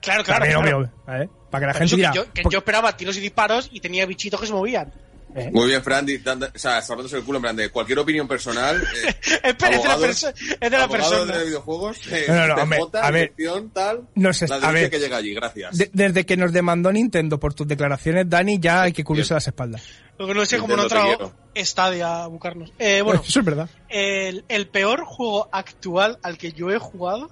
[0.00, 0.44] Claro, claro.
[0.44, 0.78] También, claro.
[0.78, 1.28] obvio, ¿vale?
[1.50, 2.12] Para que la gente diga.
[2.14, 4.92] yo esperaba tiros y disparos y tenía bichitos que se movían.
[5.34, 5.50] ¿Eh?
[5.52, 6.06] Muy bien, Fran,
[6.54, 6.80] o sea,
[7.12, 8.76] el culo en plan de cualquier opinión personal.
[9.06, 9.14] eh,
[9.44, 11.38] Espera, es de la, abogados- perso- es de la abogados persona.
[11.38, 13.32] de videojuegos, eh, No, no, no, a ver.
[13.72, 14.90] tal, No sé, la a ver.
[14.90, 15.76] que llega allí, gracias.
[15.78, 19.36] De- desde que nos demandó Nintendo por tus declaraciones, Dani, ya hay que cubrirse Bien.
[19.36, 19.82] las espaldas.
[20.18, 22.72] Lo que no sé cómo no entrado Stadia a buscarnos.
[22.78, 23.68] Eh, bueno, Eso es verdad.
[23.88, 27.30] el, el peor juego actual al que yo he jugado,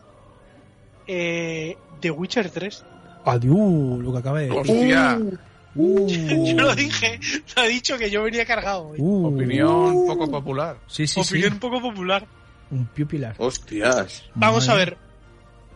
[1.07, 2.85] eh, The Witcher 3.
[3.25, 3.57] Adiós,
[4.01, 4.61] lo que acaba de decir.
[4.61, 5.39] Hostia, Uh,
[5.75, 7.21] Yo lo dije,
[7.57, 8.95] lo he dicho que yo venía cargado.
[8.97, 10.79] uh, opinión poco popular.
[10.87, 11.55] Sí, sí, Opinión sí.
[11.55, 12.27] un poco popular.
[12.71, 13.35] Un pilar.
[13.39, 14.25] Hostias.
[14.35, 14.97] Vamos a ver.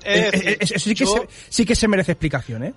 [0.05, 2.75] Eh, Eso que, se, sí que se merece explicación, ¿eh?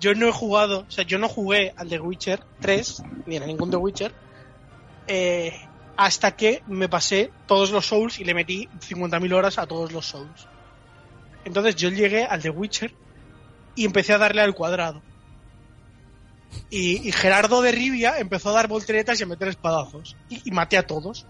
[0.00, 3.46] yo no he jugado, o sea, yo no jugué al The Witcher 3, ni a
[3.46, 4.12] ningún The Witcher,
[5.06, 5.52] eh,
[5.96, 10.06] hasta que me pasé todos los Souls y le metí 50.000 horas a todos los
[10.06, 10.48] Souls.
[11.44, 12.92] Entonces yo llegué al The Witcher
[13.76, 15.02] y empecé a darle al cuadrado.
[16.70, 20.16] Y, Gerardo de Rivia empezó a dar volteretas y a meter espadazos.
[20.28, 21.26] Y, maté a todos.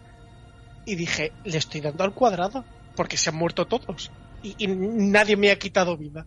[0.85, 4.11] Y dije, le estoy dando al cuadrado, porque se han muerto todos.
[4.43, 6.27] Y nadie me ha quitado vida.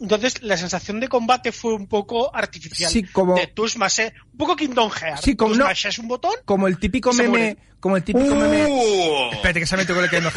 [0.00, 2.90] Entonces la sensación de combate fue un poco artificial.
[2.90, 5.22] Sí, como- De tú smashes- un poco Kingdom Hearts.
[5.22, 7.28] Sí, como no- smashes un botón Como el típico meme.
[7.28, 7.56] muere.
[7.80, 8.66] Como el típico meme.
[8.66, 9.32] ¡Uh!
[9.34, 10.30] Espérate que se ha metido con el que no,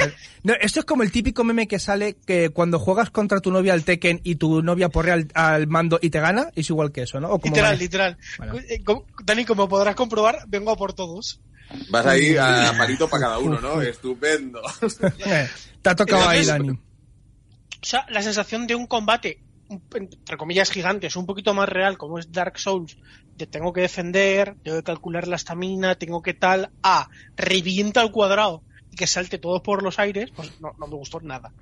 [0.44, 3.74] no, esto es como el típico meme que sale que cuando juegas contra tu novia
[3.74, 7.04] al Tekken y tu novia porrea al, al mando y te gana, es igual que
[7.04, 7.30] eso, ¿no?
[7.30, 7.80] O como Literal, vale.
[7.84, 8.18] literal.
[8.38, 8.56] Bueno.
[8.70, 11.40] Eh, como- Dani, como podrás comprobar, vengo a por todos.
[11.90, 13.82] Vas ahí a palito para cada uno, ¿no?
[13.82, 14.62] Estupendo.
[15.26, 15.48] Eh,
[15.82, 16.70] Te ha tocado ahí, Entonces- Dani.
[17.84, 19.40] O sea, la sensación de un combate
[19.94, 22.98] entre comillas gigantes, un poquito más real, como es Dark Souls,
[23.36, 28.12] de tengo que defender, tengo que calcular la estamina, tengo que tal, a revienta al
[28.12, 31.54] cuadrado y que salte todo por los aires, pues no, no me gustó nada.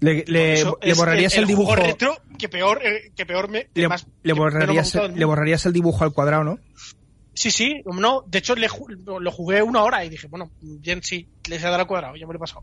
[0.00, 1.74] Le, le- le borrarías el, juego dibujo.
[1.76, 3.68] retro que peor, eh, que peor me.
[3.74, 6.58] Le, más- le me borrarías, le borrarías el dibujo al cuadrado, ¿no?
[7.34, 8.68] Sí, sí, no, de hecho le
[9.20, 12.26] lo jugué una hora y dije, bueno, bien sí, les he dado al cuadrado, ya
[12.26, 12.62] me lo he pasado.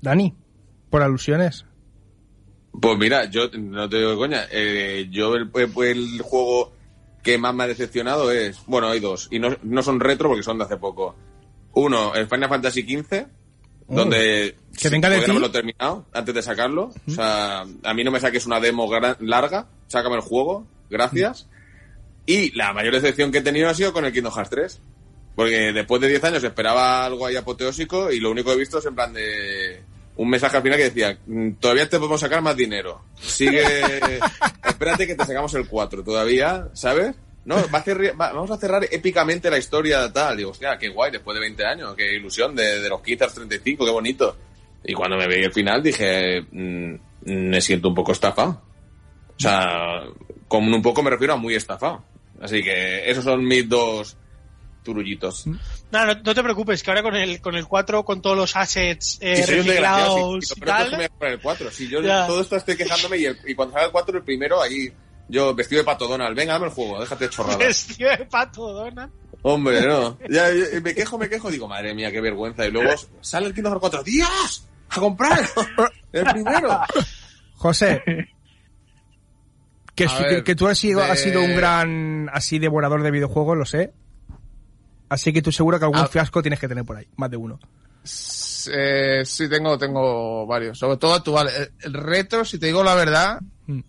[0.00, 0.34] Dani,
[0.90, 1.64] por alusiones.
[2.80, 4.46] Pues mira, yo no te digo de coña.
[4.50, 6.72] eh, yo el, el juego
[7.22, 8.60] que más me ha decepcionado es.
[8.66, 9.28] Bueno, hay dos.
[9.30, 11.16] Y no, no son retro porque son de hace poco.
[11.72, 13.26] Uno, el Final Fantasy XV,
[13.88, 14.56] donde.
[14.58, 14.76] Oh.
[14.78, 16.92] Que venga de no lo he terminado antes de sacarlo.
[17.06, 18.88] O sea, a mí no me saques una demo
[19.20, 19.68] larga.
[19.88, 20.66] Sácame el juego.
[20.88, 21.48] Gracias.
[22.26, 24.80] Y la mayor decepción que he tenido ha sido con el Kingdom Hearts 3.
[25.34, 28.78] Porque después de 10 años esperaba algo ahí apoteósico y lo único que he visto
[28.78, 29.82] es en plan de
[30.16, 33.02] un mensaje al final que decía, "Mm, todavía te podemos sacar más dinero.
[33.20, 33.62] Sigue,
[34.64, 37.14] espérate que te sacamos el 4 todavía, ¿sabes?
[37.44, 37.84] No, va a
[38.18, 40.36] va- vamos a cerrar épicamente la historia tal.
[40.36, 43.26] Digo, hostia, qué guay, después de 20 años, qué ilusión, de, de los 15 a
[43.28, 44.36] los 35, qué bonito.
[44.84, 46.94] Y cuando me veí el final dije, "Mm,
[47.26, 48.62] me siento un poco estafado.
[49.36, 50.02] O sea,
[50.48, 52.02] con un poco me refiero a muy estafado.
[52.40, 54.16] Así que esos son mis dos
[54.82, 55.44] turullitos.
[55.92, 58.56] No, no, no te preocupes, que ahora con el, con el 4, con todos los
[58.56, 61.70] assets eh, Si reciclados y que tal, me voy a poner el 4.
[61.70, 62.26] Si yo Ya.
[62.26, 64.92] todo esto estoy quejándome y, el- y cuando salga el 4, el primero, ahí
[65.28, 66.36] yo vestido de pato Donald.
[66.36, 67.58] Venga, dame el juego, déjate de chorradas.
[67.58, 69.12] vestido de pato, Donald.
[69.42, 70.18] Hombre, no.
[70.28, 72.66] Ya, ya, me quejo, me quejo, digo, madre mía, qué vergüenza.
[72.66, 74.02] Y luego sale el Kingdom Hearts 4.
[74.02, 74.66] ¡Dios!
[74.88, 75.38] ¡A comprar!
[76.12, 76.80] El primero.
[77.54, 78.02] José.
[79.94, 83.56] Que, que, que tú has sido, de- has sido un gran así devorador de videojuegos,
[83.56, 83.92] lo sé.
[85.08, 86.08] Así que tú seguro que algún Ah.
[86.08, 87.58] fiasco tienes que tener por ahí, más de uno.
[88.72, 90.78] Eh, sí, tengo, tengo varios.
[90.78, 91.48] Sobre todo actual.
[91.48, 93.80] El, el retro, si te digo la verdad, Mm.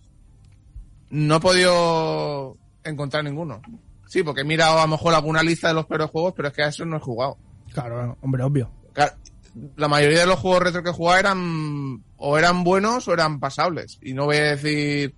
[1.10, 3.60] no he podido encontrar ninguno.
[4.06, 6.54] Sí, porque he mirado a lo mejor alguna lista de los peores juegos, pero es
[6.54, 7.36] que a eso no he jugado.
[7.72, 8.70] Claro, hombre, obvio.
[8.94, 9.12] Claro,
[9.76, 13.38] la mayoría de los juegos retro que he jugado eran o eran buenos o eran
[13.40, 13.98] pasables.
[14.02, 15.14] Y no voy a decir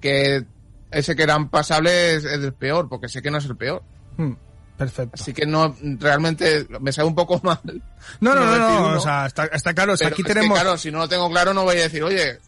[0.00, 0.44] que
[0.90, 3.82] ese que eran pasables es el peor, porque sé que no es el peor.
[4.18, 4.32] Mm,
[4.76, 5.16] perfecto.
[5.20, 7.60] Así que no, realmente me sale un poco mal.
[8.20, 8.96] No, no, no, no, uno.
[8.98, 10.58] o sea, está, está claro, o sea, Pero aquí es que, tenemos...
[10.58, 12.38] claro, si no lo tengo claro, no voy a decir, oye,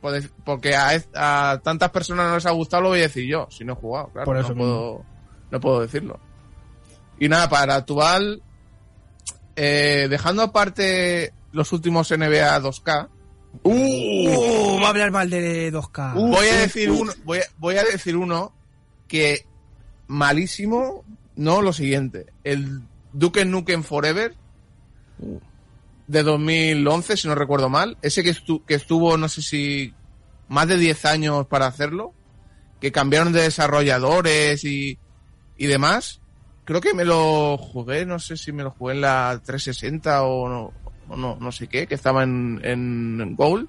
[0.00, 3.64] pues, porque a, tantas personas no les ha gustado, lo voy a decir yo, si
[3.64, 4.26] no he jugado, claro.
[4.26, 5.04] Por eso no, puedo,
[5.50, 6.20] no puedo decirlo.
[7.18, 8.42] Y nada, para actual,
[9.56, 13.08] eh, dejando aparte los últimos NBA 2K,
[13.62, 16.14] Uh, va a hablar mal de 2K.
[16.14, 18.52] voy a decir uno, voy a, voy a decir uno
[19.08, 19.44] que
[20.06, 21.04] malísimo,
[21.36, 24.34] no lo siguiente, el Duke Nukem Forever
[26.06, 29.94] de 2011, si no recuerdo mal, ese que, estu- que estuvo, no sé si
[30.48, 32.12] más de 10 años para hacerlo,
[32.80, 34.98] que cambiaron de desarrolladores y,
[35.56, 36.20] y demás.
[36.64, 40.48] Creo que me lo jugué, no sé si me lo jugué en la 360 o
[40.48, 40.72] no,
[41.08, 43.68] o no, no sé qué, que estaba en, en Gold,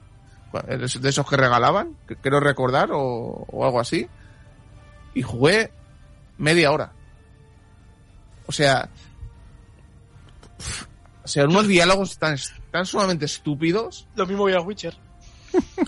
[0.67, 4.07] de esos que regalaban, que quiero recordar, o, o algo así.
[5.13, 5.71] Y jugué
[6.37, 6.93] media hora.
[8.51, 8.89] O sea,
[11.23, 12.35] o sea, unos diálogos tan,
[12.69, 14.07] tan sumamente estúpidos.
[14.15, 14.93] Lo mismo voy a Witcher.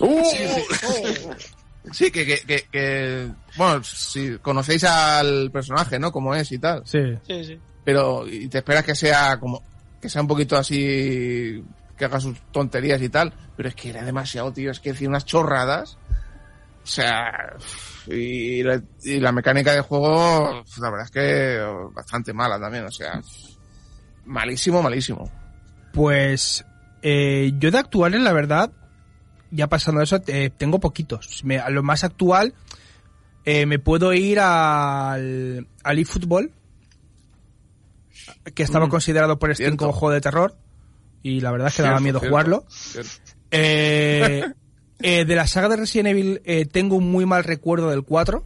[1.92, 6.10] Sí, que, que, que, que- bueno, si conocéis al personaje, ¿no?
[6.10, 6.80] Cómo es y tal.
[6.86, 6.98] Sí.
[7.26, 7.60] Sí, sí.
[7.84, 9.62] Pero, y te esperas que sea como,
[10.00, 11.62] que sea un poquito así,
[11.98, 13.34] que haga sus tonterías y tal.
[13.54, 14.70] Pero es que era demasiado, tío.
[14.70, 15.98] Es que decía unas chorradas.
[16.84, 17.56] O sea,
[18.06, 22.84] y la, y la mecánica de juego, la verdad es que bastante mala también.
[22.84, 23.20] O sea,
[24.26, 25.30] malísimo, malísimo.
[25.94, 26.64] Pues
[27.02, 28.70] eh, yo de actuales, la verdad,
[29.50, 31.42] ya pasando eso, eh, tengo poquitos.
[31.44, 32.52] Me- a lo más actual,
[33.46, 36.52] eh, me puedo ir al, al eFootball,
[38.54, 39.76] que estaba Mm, considerado por Steam cierto.
[39.86, 40.56] como juego de terror,
[41.22, 42.64] y la verdad es que daba miedo cierto, jugarlo.
[43.50, 44.44] Eh,
[45.00, 48.44] eh, de la saga de Resident Evil eh, tengo un muy mal recuerdo del 4.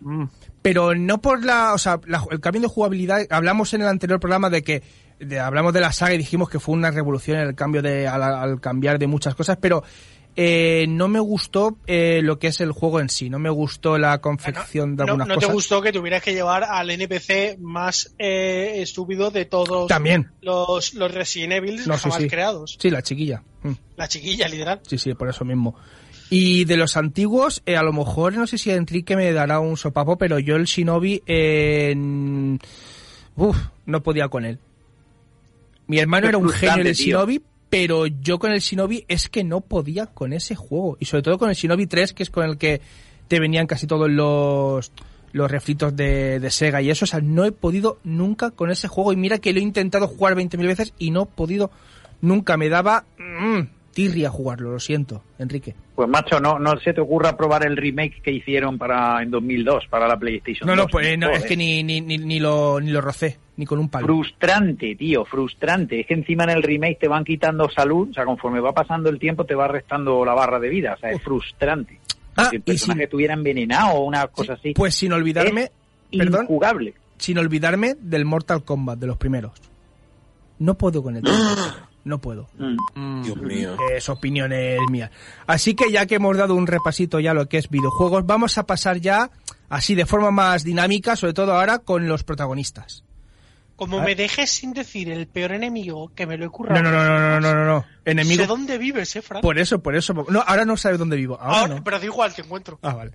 [0.00, 0.24] Mm.
[0.62, 3.26] Pero no por la, o sea, la- el cambio de jugabilidad.
[3.30, 4.82] Hablamos en el anterior programa de que
[5.20, 8.06] de- hablamos de la saga y dijimos que fue una revolución en el cambio de
[8.08, 9.82] al, al cambiar de muchas cosas, pero
[10.36, 13.30] eh, no me gustó eh, lo que es el juego en sí.
[13.30, 15.54] No me gustó la confección de No, algunas no te cosas.
[15.54, 20.30] gustó que tuvieras que llevar al NPC más eh, estúpido de todos También.
[20.42, 22.28] los, los Resident Evil No, sí, jamás sí.
[22.28, 22.76] creados.
[22.78, 23.42] Sí, la chiquilla.
[23.62, 23.72] Mm.
[23.96, 24.80] La chiquilla, literal.
[24.86, 25.74] Sí, sí, por eso mismo.
[26.28, 29.76] Y de los antiguos, eh, a lo mejor, no sé si Enrique me dará un
[29.76, 32.58] sopapo, pero yo el Shinobi, eh, en-
[33.36, 34.58] uf, no podía con él.
[35.86, 37.04] Mi hermano Qué era un genio en el tío.
[37.18, 40.96] Shinobi, pero yo con el Shinobi es que no podía con ese juego.
[41.00, 42.80] Y sobre todo con el Shinobi 3, que es con el que
[43.28, 44.92] te venían casi todos los
[45.32, 48.88] los refritos de, de Sega y eso, o sea, no he podido nunca con ese
[48.88, 49.12] juego.
[49.12, 51.70] Y mira que lo he intentado jugar 20.000 veces y no he podido
[52.22, 53.60] nunca, me daba mm,
[53.96, 55.74] tirria jugarlo, lo siento, Enrique.
[55.94, 59.84] Pues macho, no, no se te ocurra probar el remake que hicieron para en 2002
[59.88, 60.90] para la PlayStation No, no, 2.
[60.92, 63.78] pues eh, no, es que ni, ni, ni, ni lo, ni lo rocé, ni con
[63.78, 64.06] un palo.
[64.06, 65.98] Frustrante, tío, frustrante.
[66.00, 69.08] Es que encima en el remake te van quitando salud, o sea, conforme va pasando
[69.08, 71.98] el tiempo te va restando la barra de vida, o sea, es frustrante.
[72.36, 75.70] Ah, si el y personaje sin- estuviera envenenado o una cosa así, Pues sin olvidarme,
[76.12, 76.92] perdón, injugable.
[77.16, 79.52] sin olvidarme del Mortal Kombat, de los primeros.
[80.58, 81.22] No puedo con el
[82.06, 82.48] no puedo.
[82.94, 83.22] Mm.
[83.22, 83.76] Dios mío.
[83.94, 85.10] Es opiniones mías.
[85.46, 88.56] Así que ya que hemos dado un repasito ya a lo que es videojuegos, vamos
[88.58, 89.30] a pasar ya
[89.68, 93.02] así de forma más dinámica, sobre todo ahora con los protagonistas.
[93.74, 96.82] Como me dejes sin decir el peor enemigo, que me lo he No, currado.
[96.82, 97.84] no, no, no, no, no, no, no.
[98.06, 98.40] Enemigo.
[98.42, 99.42] Sé dónde vives, eh, Fran.
[99.42, 100.14] Por eso, por eso.
[100.30, 101.36] No, ahora no sabes dónde vivo.
[101.38, 101.84] Ahora Ahora, no.
[101.84, 102.78] Pero da igual, te encuentro.
[102.80, 103.10] Ah, vale.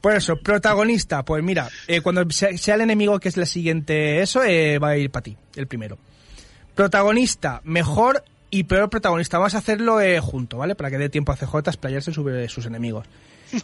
[0.00, 4.20] Por eso, protagonista, pues mira, eh, cuando sea, sea el enemigo que es la siguiente,
[4.20, 5.96] eso eh, va a ir para ti, el primero.
[6.74, 9.38] Protagonista, mejor y peor protagonista.
[9.38, 10.74] Vamos a hacerlo eh, junto, ¿vale?
[10.74, 13.06] Para que dé tiempo a CJ a explayarse sobre sus enemigos.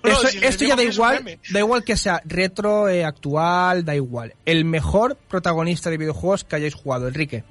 [0.04, 3.84] No, Eso- si el esto ya da igual, da igual que sea retro, eh, actual,
[3.84, 4.34] da igual.
[4.46, 7.42] El mejor protagonista de videojuegos que hayáis jugado, Enrique.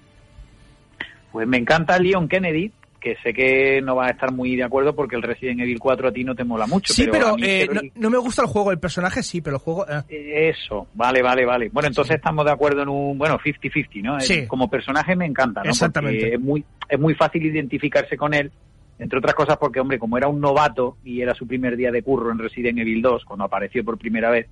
[1.33, 4.93] Pues me encanta Leon Kennedy, que sé que no vas a estar muy de acuerdo
[4.95, 6.93] porque el Resident Evil 4 a ti no te mola mucho.
[6.93, 9.85] Sí, pero, eh, no, no me gusta el juego, el personaje sí, pero el juego...
[9.87, 10.49] eh.
[10.49, 11.69] Eso, vale, vale, vale.
[11.71, 14.19] Bueno, entonces estamos de acuerdo en un, bueno, 50-50, ¿no?
[14.19, 14.33] Sí.
[14.33, 15.69] Eh, Como personaje me encanta, ¿no?
[15.69, 16.19] Exactamente.
[16.19, 18.51] Porque es muy, es muy fácil identificarse con él,
[18.99, 22.03] entre otras cosas porque, hombre, como era un novato y era su primer día de
[22.03, 24.47] curro en Resident Evil 2, cuando apareció por primera vez,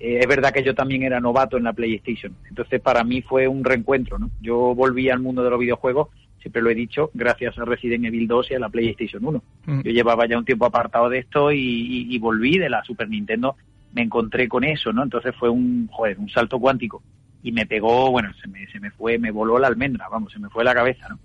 [0.00, 2.34] eh, es verdad que yo también era novato en la PlayStation.
[2.48, 4.30] Entonces, para mí fue un reencuentro, ¿no?
[4.40, 6.08] Yo volví al mundo de los videojuegos,
[6.42, 9.42] siempre lo he dicho, gracias a Resident Evil 2 y a la PlayStation 1.
[9.66, 9.80] Mm.
[9.80, 13.08] Yo llevaba ya un tiempo apartado de esto y, y- y volví de la Super
[13.08, 13.56] Nintendo,
[13.94, 15.02] me encontré con eso, ¿no?
[15.02, 17.02] Entonces fue un, joder, un salto cuántico.
[17.42, 20.38] Y me pegó, bueno, se me, se me fue, me voló la almendra, vamos, se
[20.38, 21.18] me fue la cabeza, ¿no?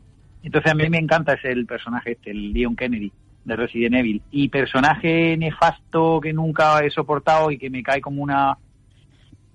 [0.44, 3.12] Entonces a mí me encanta ese el personaje este, el Leon Kennedy
[3.46, 4.22] de Resident Evil.
[4.32, 8.58] Y personaje nefasto que nunca he soportado y que me cae como una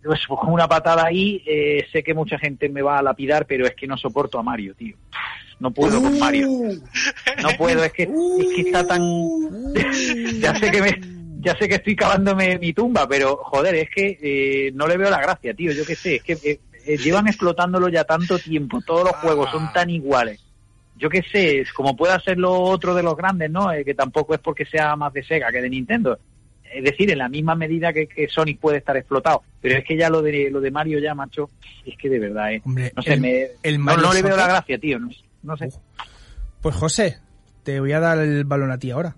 [0.05, 3.66] pues, como una patada ahí, eh, sé que mucha gente me va a lapidar, pero
[3.66, 4.96] es que no soporto a Mario, tío.
[5.62, 6.48] No puedo con Mario.
[7.40, 9.01] No puedo, es que, es que está tan...
[10.40, 11.01] ya sé que me,
[11.40, 15.09] ya sé que estoy cavándome mi tumba, pero joder, es que eh, no le veo
[15.09, 15.70] la gracia, tío.
[15.70, 18.81] Yo qué sé, es que eh, eh, llevan explotándolo ya tanto tiempo.
[18.85, 20.40] Todos los juegos son tan iguales.
[20.96, 23.72] Yo qué sé, es como puede ser lo otro de los grandes, ¿no?
[23.72, 26.18] Eh, que tampoco es porque sea más de Sega que de Nintendo.
[26.75, 29.42] Es decir, en la misma medida que, que Sonic puede estar explotado.
[29.61, 31.51] Pero es que ya lo de lo de Mario ya, macho,
[31.87, 32.62] es que de verdad, ¿eh?
[32.64, 34.98] Hombre, no sé, el- me, el no, Mario no le veo la gracia, tío.
[34.98, 35.11] No,
[35.42, 35.68] no sé.
[36.61, 37.18] Pues José,
[37.62, 39.16] te voy a dar el balón a ti ahora.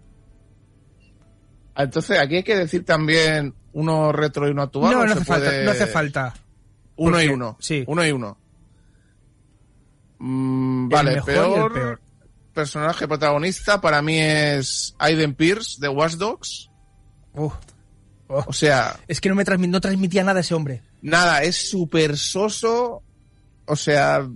[1.75, 4.93] Ah, Entonces, aquí hay que decir también uno retro y uno actual.
[4.93, 6.35] no, ¿o no hace falta, puede- no hace falta.
[6.97, 7.57] Uno y uno.
[7.61, 7.83] sí.
[7.87, 8.39] Uno y uno.
[10.19, 11.35] Mm, El vale, mejor y
[11.67, 12.01] el peor,
[12.53, 16.71] personaje protagonista para mí es Aiden Pierce de Watch Dogs.
[17.35, 17.55] Uf.
[18.29, 20.83] Oh, O sea, es que no me no transmitía nada ese hombre.
[21.03, 23.03] nada, es súper soso.
[23.67, 24.27] O sea,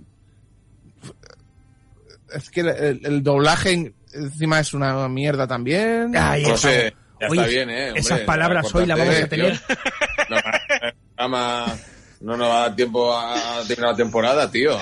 [2.33, 6.15] es que el, el- el doblaje en- encima es una mierda también.
[6.15, 7.87] Ay, ya Oye, está bien, ¿eh?
[7.87, 9.59] hombre, esas palabras hoy las vamos a tener.
[10.29, 10.35] No,
[11.17, 11.85] nada más,
[12.21, 14.77] no nos va a dar tiempo a terminar la temporada, tío.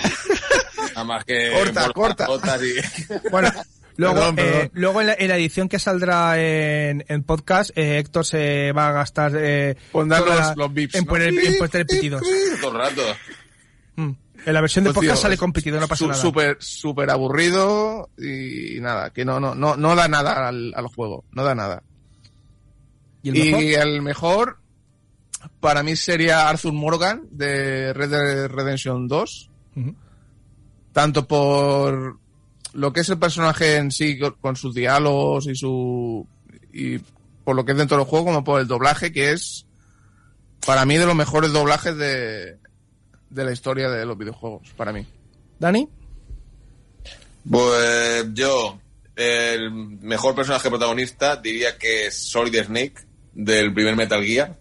[0.93, 1.51] Nada más que...
[1.93, 2.57] Corta, corta.
[2.63, 3.51] y- Bueno,
[3.95, 4.61] luego, Perdón, perdón.
[4.61, 8.71] eh, luego en, la, en la edición que saldrá en, en podcast, eh, Héctor se
[8.71, 9.75] va a gastar eh,
[10.55, 11.09] los bips, en ¿no?
[11.09, 12.21] poner, en poner pitidos.
[12.61, 13.01] todo el rato.
[13.95, 14.11] Mm.
[14.47, 16.21] En la versión de Pues, tío, podcast sale con pitido, no pasa su- nada.
[16.21, 21.25] Súper, súper aburrido y nada, que no, no, no, no da nada al, al juego,
[21.33, 21.83] no da nada.
[23.23, 23.63] ¿Y el Y mejor?
[23.87, 24.57] el mejor
[25.59, 29.95] para mí sería Arthur Morgan de Red Dead Redemption 2, Ujú.
[30.93, 32.17] tanto por
[32.73, 36.25] lo que es el personaje en sí con sus diálogos y su
[36.71, 36.99] y
[37.43, 39.65] por lo que es dentro del juego como por el doblaje que es
[40.65, 42.59] para mí de los mejores doblajes de
[43.29, 45.05] de la historia de los videojuegos para mí.
[45.59, 45.87] ¿Dani?
[47.49, 48.79] Pues yo,
[49.15, 52.95] el mejor personaje protagonista diría que es Solid Snake
[53.33, 54.57] del primer Metal Gear.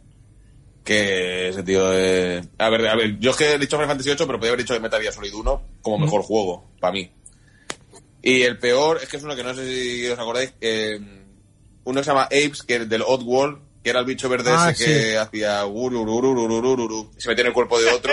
[0.85, 2.47] Que ese tío es...
[2.59, 4.65] A ver, a ver, yo es que he dicho Final Fantasy VIII, pero podría haber
[4.65, 7.11] dicho Metal Gear Solid 1 como mejor juego, para mí.
[8.23, 11.01] Y el peor es que es uno que no sé si os acordáis, que
[11.85, 14.51] uno que se llama Apes, que es del Odd World, que era el bicho verde
[14.53, 18.13] Ah, ese que hacía y se metía en el cuerpo de otro.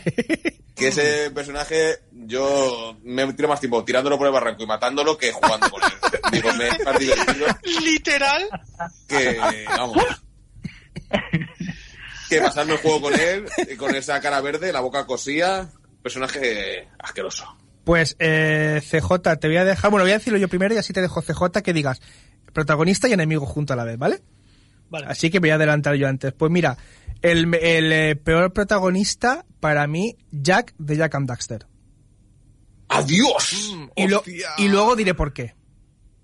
[0.74, 5.30] que ese personaje yo me tiro más tiempo tirándolo por el barranco y matándolo que
[5.30, 5.90] jugando con él.
[6.32, 7.46] Digo, me es más divertido
[7.82, 8.48] Literal.
[9.06, 9.38] que,
[9.76, 10.06] vamos,
[12.30, 15.68] que pasarme el juego con él, y con esa cara verde, la boca cosía,
[16.02, 17.44] personaje asqueroso.
[17.84, 20.94] Pues eh, CJ, te voy a dejar, bueno, voy a decirlo yo primero y así
[20.94, 22.00] te dejo CJ que digas
[22.54, 24.22] protagonista y enemigo junto a la vez, ¿vale?
[24.90, 25.06] Vale.
[25.08, 26.32] Así que voy a adelantar yo antes.
[26.32, 26.76] Pues mira,
[27.22, 31.66] el, el, eh, peor protagonista para mí, Jack de Jack and Daxter.
[32.88, 33.74] ¡Adiós!
[33.96, 34.50] Y, lo- ¡Hostia!
[34.58, 35.54] y luego diré por qué.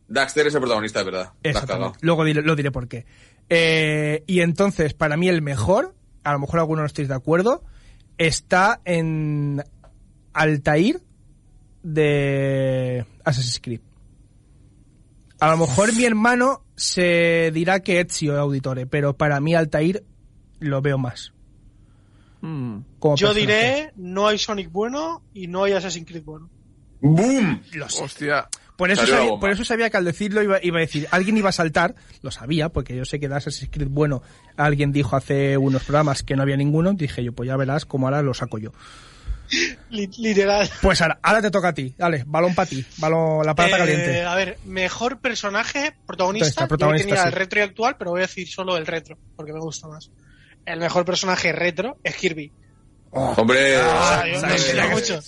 [0.09, 1.33] Daxter es el protagonista, de verdad.
[1.43, 1.99] Exactamente.
[2.03, 3.07] Luego diré, lo diré por qué.
[3.49, 5.95] Eh, y entonces, para mí el mejor,
[6.25, 7.65] a lo mejor algunos no estéis de acuerdo,
[8.19, 9.63] está en
[10.33, 11.01] Altair
[11.83, 13.81] de Assassin's Creed.
[15.41, 20.05] A lo mejor mi hermano se dirá que Ezio Auditore, pero para mí Altair
[20.59, 21.33] lo veo más.
[22.43, 22.79] Mm.
[22.99, 23.41] como Yo personaje.
[23.41, 26.49] diré, no hay Sonic bueno y no hay Assassin's Creed bueno.
[27.01, 27.63] ¡Boom!
[27.73, 28.05] Lo sé.
[28.05, 28.49] Hostia.
[28.77, 31.51] Por eso, sabía, por eso sabía que al decirlo iba, iba a decir, alguien iba
[31.51, 34.23] a saltar, lo sabía, porque yo sé que de Assassin's Creed bueno,
[34.57, 38.07] alguien dijo hace unos programas que no había ninguno, dije yo, pues ya verás cómo
[38.07, 38.73] ahora lo saco yo.
[39.91, 40.69] Li- literal.
[40.81, 43.79] Pues ahora, ahora te toca a ti, dale, balón para ti, balón, la plata Eh,
[43.79, 44.23] caliente.
[44.25, 46.63] A ver, mejor personaje, ¿Dónde protagonista.
[46.63, 47.29] Yo Protagonista, tenía sí.
[47.29, 50.11] el retro y actual, pero voy a decir solo el retro, porque me gusta más.
[50.67, 52.53] El mejor personaje retro es Kirby.
[53.13, 55.21] Hombre, Ah, yo me mucho.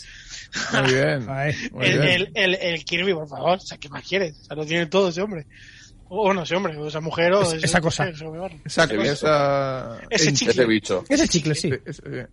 [0.73, 1.27] Muy bien.
[1.29, 2.13] Ay, Muy El, bien.
[2.13, 3.57] el, el, el Kirby, por favor.
[3.57, 4.39] O sea, ¿qué más quieres?
[4.41, 5.47] O sea, lo tiene todo ese hombre.
[6.09, 8.05] O bueno, ese hombre, o esa mujer, o Es- ese- esa cosa.
[8.09, 9.13] ese- ese- Esa, Ese bicho.
[9.13, 10.53] esa- Ese chicle.
[10.53, 11.05] ese bicho.
[11.29, 11.69] chicle, sí.
[11.87, 12.27] ese- ese-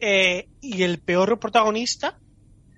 [0.00, 2.18] Eh, y el peor protagonista.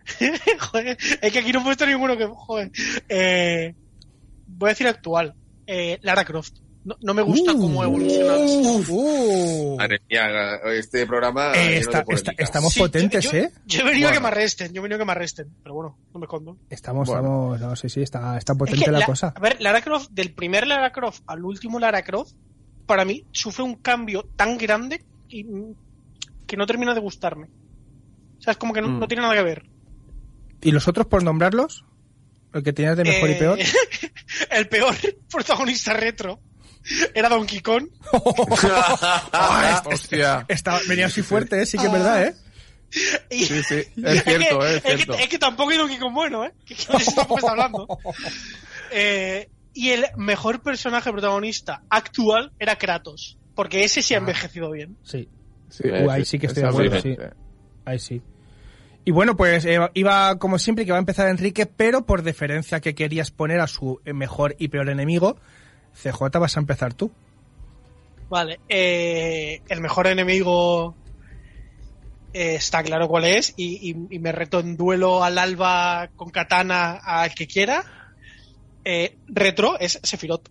[0.59, 2.27] joder, es que aquí no he puesto ninguno que.
[2.27, 2.71] Joder.
[3.09, 3.75] Eh,
[4.47, 5.35] voy a decir actual.
[5.67, 6.55] Eh, Lara Croft.
[6.85, 7.61] No, no me gusta Uh.
[7.61, 8.45] cómo ha evolucionado.
[8.89, 9.77] Uh.
[9.79, 11.53] Madre mía, este programa.
[11.55, 13.53] Eh, está- está- estamos Sí, potentes, yo, yo- ¿eh?
[13.67, 15.47] Yo he venido a que me arresten, yo he venido a que me arresten.
[15.63, 16.59] Pero bueno, no me escondo.
[16.69, 17.55] Estamos, Bueno.
[17.55, 19.33] estamos, no, sí, sí, está, está Es potente que la, la- cosa.
[19.37, 22.33] A ver, Lara Croft, del primer Lara Croft al último Lara Croft,
[22.87, 25.47] para mí sufre un cambio tan grande y,
[26.53, 27.47] que no termina de gustarme.
[28.39, 28.99] O sea, es como que no, Mm.
[29.01, 29.65] no tiene nada que ver.
[30.61, 31.87] ¿Y los otros por nombrarlos?
[32.53, 33.59] ¿El que tenías de mejor y Eh, peor?
[34.51, 34.95] el peor
[35.31, 36.41] protagonista retro
[37.15, 37.89] era Donkey Kong.
[39.33, 40.45] Ah, Hostia.
[40.49, 41.67] Está, venía así fuerte, ¿eh?
[41.67, 42.35] sí que es verdad, ¿eh?
[43.31, 43.75] Y- Sí, sí.
[44.05, 45.15] Es cierto, que, eh, es es que- cierto.
[45.15, 46.53] es que tampoco hay Donkey Kong bueno, ¿eh?
[46.67, 47.87] Que, que de eso tampoco está hablando.
[48.91, 53.39] Eh, y el mejor personaje protagonista actual era Kratos.
[53.55, 54.97] Porque ese sí ha envejecido bien.
[55.03, 55.29] Sí,
[55.73, 57.17] Sí, Uh, ahí sí que estoy de acuerdo, sí.
[57.87, 58.21] ahí sí.
[59.05, 62.81] Y bueno, pues eh, iba como siempre que va a empezar Enrique, pero por deferencia
[62.81, 65.37] que querías poner a su eh, mejor y peor enemigo,
[65.95, 67.11] CJ vas a empezar tú.
[68.29, 68.61] Vale.
[68.69, 70.95] eh, el mejor enemigo
[72.33, 73.55] eh, está claro cuál es.
[73.57, 77.85] Y, y- y me reto en duelo al alba con katana al que quiera.
[78.85, 80.49] Eh, retro es Sephiroth.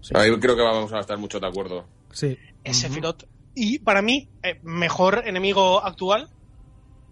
[0.00, 0.12] Sí.
[0.14, 1.86] Ahí creo que vamos a estar mucho de acuerdo.
[2.12, 2.38] sí.
[2.64, 3.24] es Sephiroth.
[3.60, 6.28] Y para mí, eh, mejor enemigo actual,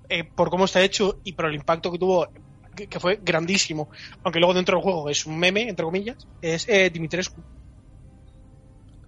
[0.09, 2.29] eh, por cómo está hecho y por el impacto que tuvo,
[2.77, 3.91] que, que fue grandísimo,
[4.23, 7.43] aunque luego dentro del juego es un meme, entre comillas, es eh, Dimitrescu.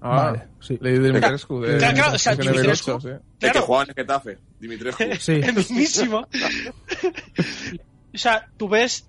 [0.01, 0.79] Ah, Vale, sí.
[0.81, 3.09] Leí Dimitrescu de Claro, claro, o sea, Dimitrescu- 8, sí.
[3.41, 5.05] El que juega en Getafe, Dimitrescu.
[5.21, 5.33] Sí.
[5.35, 6.27] el mismísimo.
[8.15, 9.09] o sea, tú ves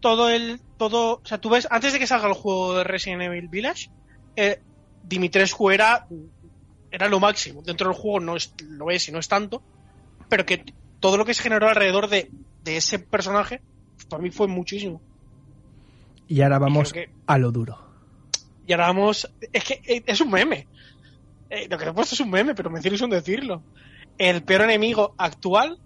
[0.00, 0.60] todo el.
[0.76, 3.90] todo O sea, tú ves, antes de que salga el juego de Resident Evil Village,
[4.36, 4.60] eh,
[5.02, 6.06] Dimitrescu era.
[6.94, 7.60] Era lo máximo.
[7.62, 9.62] Dentro del juego no es, lo es y no es tanto.
[10.28, 10.64] Pero que
[11.00, 12.30] todo lo que se generó alrededor de,
[12.62, 13.60] de ese personaje,
[14.08, 15.02] para mí fue muchísimo.
[16.28, 17.78] Y ahora vamos que- a lo duro.
[18.66, 19.28] Y ahora vamos.
[19.52, 20.68] Es que eh, es un meme.
[21.50, 23.62] Eh, lo que he puesto es un meme, pero me cierro en decirlo.
[24.16, 25.78] El peor enemigo actual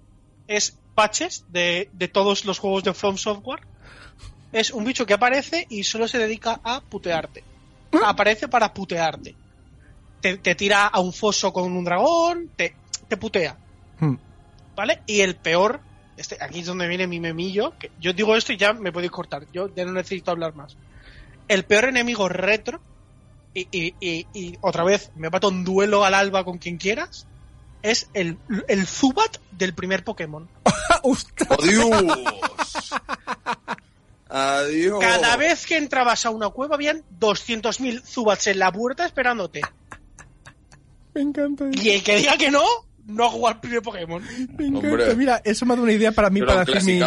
[0.47, 3.61] es Patches de, de todos los juegos de From Software.
[4.53, 7.43] Es un bicho que aparece y solo se dedica a putearte.
[8.05, 9.35] Aparece para putearte.
[10.21, 12.75] Te, te tira a un foso con un dragón, te,
[13.09, 13.57] te putea.
[14.01, 14.17] Hmm.
[14.75, 15.03] ¿Vale?
[15.07, 15.81] Y el peor,
[16.17, 19.13] este, aquí es donde viene mi memillo, que yo digo esto y ya me podéis
[19.13, 20.77] cortar, yo ya no necesito hablar más.
[21.49, 22.81] El peor enemigo retro,
[23.55, 27.27] y, y, y, y otra vez me mato un duelo al alba con quien quieras,
[27.83, 28.39] es el,
[28.69, 30.49] el Zubat del primer Pokémon.
[31.03, 31.59] ¡Ostras!
[31.59, 32.93] ¡Adiós!
[34.29, 35.01] ¡Adiós!
[35.01, 39.63] Cada vez que entrabas a una cueva habían 200.000 Zubats en la puerta esperándote.
[41.15, 41.65] Me encanta.
[41.73, 42.63] Y el que diga que no,
[43.07, 44.23] no ha jugado al primer Pokémon.
[44.57, 44.89] Me encanta.
[44.89, 45.15] Hombre.
[45.17, 47.01] Mira, eso me ha dado una idea para mí para hacer mi,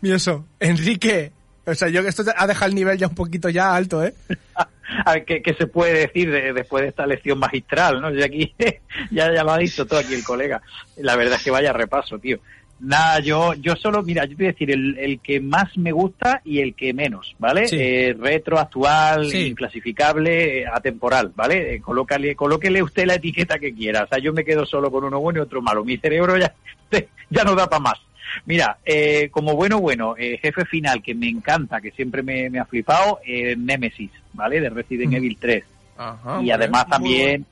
[0.00, 0.44] mi eso.
[0.60, 1.32] Enrique,
[1.66, 4.14] o sea, yo que esto ha dejado el nivel ya un poquito ya alto, ¿eh?
[5.04, 8.10] A ver, ¿qué, qué se puede decir de- después de esta lección magistral, no?
[8.10, 8.54] Yo aquí,
[9.10, 10.62] ya, ya lo ha dicho todo aquí el colega.
[10.96, 12.38] La verdad es que vaya repaso, tío.
[12.80, 15.90] Nada, yo, yo solo, mira, yo te voy a decir el, el que más me
[15.90, 17.66] gusta y el que menos, ¿vale?
[17.66, 17.76] Sí.
[17.78, 19.46] Eh, retro, actual, Sí.
[19.48, 21.74] inclasificable, eh, atemporal, ¿vale?
[21.74, 24.04] Eh, colócale, colóquele usted la etiqueta que quiera.
[24.04, 25.84] O sea, yo me quedo solo con uno bueno y otro malo.
[25.84, 26.54] Mi cerebro ya,
[27.30, 27.98] ya no da para más.
[28.46, 32.60] Mira, eh, como bueno, bueno, eh, jefe final que me encanta, que siempre me, me
[32.60, 34.60] ha flipado, eh, Nemesis, ¿vale?
[34.60, 35.16] De Resident Mm.
[35.16, 35.64] Evil 3.
[35.96, 37.44] Ajá, y además también,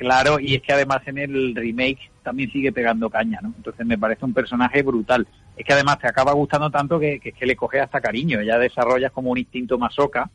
[0.00, 3.52] claro, y es que además en el remake también sigue pegando caña, ¿no?
[3.56, 5.26] Entonces me parece un personaje brutal.
[5.56, 8.40] Es que además te acaba gustando tanto que, que es que le coges hasta cariño,
[8.42, 10.30] ya desarrollas como un instinto masoca,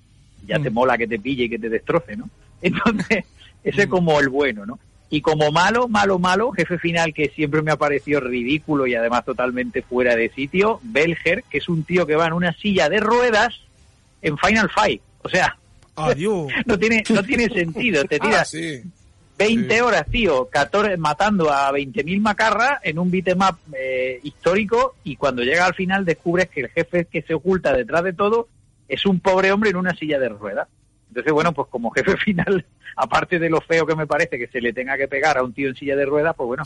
[0.48, 0.74] ya te Mm.
[0.74, 2.30] mola que te pille y que te destroce, ¿no?
[2.62, 3.26] Entonces,
[3.64, 3.92] ese es Mm.
[3.92, 4.80] como el bueno, ¿no?
[5.10, 9.26] Y como malo, malo, malo, jefe final que siempre me ha parecido ridículo y además
[9.26, 13.00] totalmente fuera de sitio, Belger, que es un tío que va en una silla de
[13.00, 13.54] ruedas
[14.22, 15.02] en Final Fight.
[15.24, 15.58] O sea,
[15.98, 16.52] Adiós.
[16.66, 18.04] no tiene, no tiene sentido.
[18.06, 18.82] Te tiras Ah, sí.
[19.38, 19.82] 20 Sí.
[19.82, 25.66] horas, tío, 14, matando a 20.000 macarras en un beatmap eh, histórico y cuando llega
[25.66, 28.48] al final descubres que el jefe que se oculta detrás de todo
[28.88, 30.68] es un pobre hombre en una silla de ruedas.
[31.10, 32.66] Entonces, bueno, pues como jefe final,
[32.96, 35.54] aparte de lo feo que me parece que se le tenga que pegar a un
[35.54, 36.64] tío en silla de ruedas, pues bueno,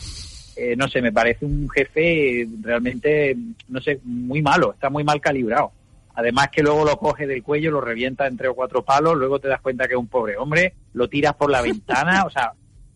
[0.56, 3.36] eh, no sé, me parece un jefe realmente,
[3.68, 5.72] no sé, muy malo, está muy mal calibrado.
[6.14, 9.38] Además que luego lo coge del cuello, lo revienta en tres o cuatro palos, luego
[9.38, 12.52] te das cuenta que es un pobre hombre, lo tiras por la ventana, o sea,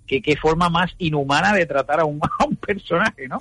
[0.06, 3.38] qué, qué forma más inhumana de tratar a un, a un personaje, ¿no?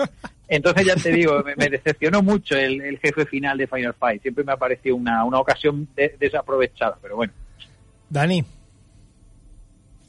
[0.47, 4.22] Entonces ya te digo, me, me decepcionó mucho el, el jefe final de Final Fight,
[4.22, 7.34] siempre me ha parecido una, una ocasión de- desaprovechada, pero bueno.
[8.09, 8.43] Dani.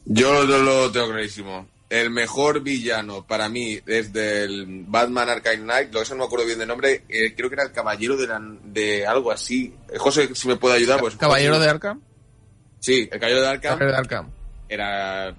[0.06, 1.66] Yo lo, lo tengo clarísimo.
[1.88, 6.46] El mejor villano para mí desde el Batman Arkham Knight, lo que no me acuerdo
[6.46, 9.72] bien de nombre, eh, creo que era el caballero de, la- de algo así.
[9.92, 11.16] Eh, José, si me puede ayudar, pues.
[11.16, 12.00] Caballero de Arkham.
[12.80, 14.30] Sí, el caballero de Arkham Caballero de Arkham.
[14.68, 15.34] era.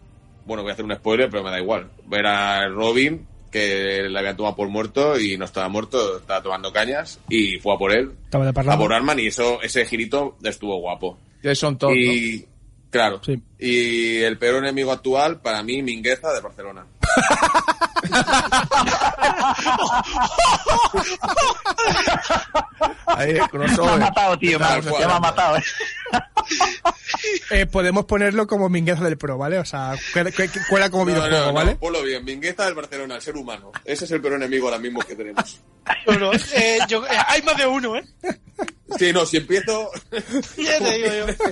[0.46, 1.90] Bueno, voy a hacer un spoiler, pero me da igual.
[2.12, 7.20] Era Robin, que le habían tomado por muerto y no estaba muerto, estaba tomando cañas
[7.30, 10.78] y fue a por él, Estaba de a por Arman y eso, ese girito estuvo
[10.80, 11.18] guapo.
[11.44, 11.96] Jason Todd, ¿no?
[11.96, 12.46] Y.
[12.90, 13.20] Claro.
[13.26, 13.42] Sí.
[13.60, 16.86] Y el peor enemigo actual, para mí, Mingueza de Barcelona.
[23.08, 24.00] Ahí, el Me ha crossover.
[24.00, 25.58] matado, tío, me me ha matado.
[27.52, 29.60] Eh, podemos ponerlo como Mingueza del Pro, ¿vale?
[29.60, 31.76] O sea, cu- cu- cu- cuela como No, videojuego, no, no, ¿vale?
[31.76, 32.24] ponlo bien.
[32.26, 33.72] Mingueza del Barcelona, el ser humano.
[33.84, 35.60] Ese es el peor enemigo ahora mismo que tenemos.
[36.08, 38.04] No, no, eh, yo- eh, hay más de uno, ¿eh?
[38.98, 39.92] Sí, no, si empiezo.
[40.58, 41.46] Ya te digo yo.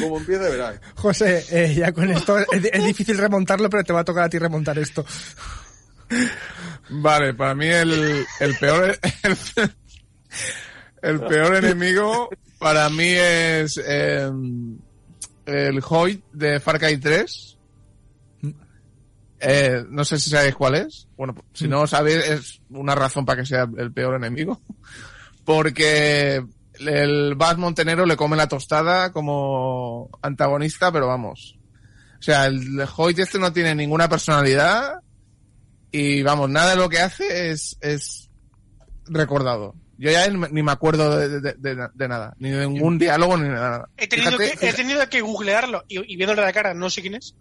[0.00, 0.80] Como empiece, verás.
[0.96, 4.28] José, eh, ya con esto es, es difícil remontarlo, pero te va a tocar a
[4.28, 5.04] ti remontar esto.
[6.90, 9.36] Vale, para mí el, el peor el,
[11.02, 14.30] el peor enemigo para mí es eh,
[15.48, 17.58] el Hoyt de Far Cry 3.
[19.40, 21.08] Eh, no sé si sabéis cuál es.
[21.16, 24.60] Bueno, si no sabéis es una razón para que sea el peor enemigo.
[25.44, 26.44] Porque
[26.80, 31.58] el Bas Montenegro le come la tostada como antagonista, pero vamos.
[32.18, 35.00] O sea, el Hoyt este no tiene ninguna personalidad
[35.90, 38.28] y vamos, nada de lo que hace es, es
[39.06, 39.74] recordado.
[39.98, 43.44] Yo ya ni me acuerdo de, de- de- de nada, ni de ningún diálogo ni
[43.44, 43.88] de nada.
[43.96, 47.02] He tenido, Fíjate- que, he tenido que googlearlo y, y viéndole la cara, no sé
[47.02, 47.34] quién es.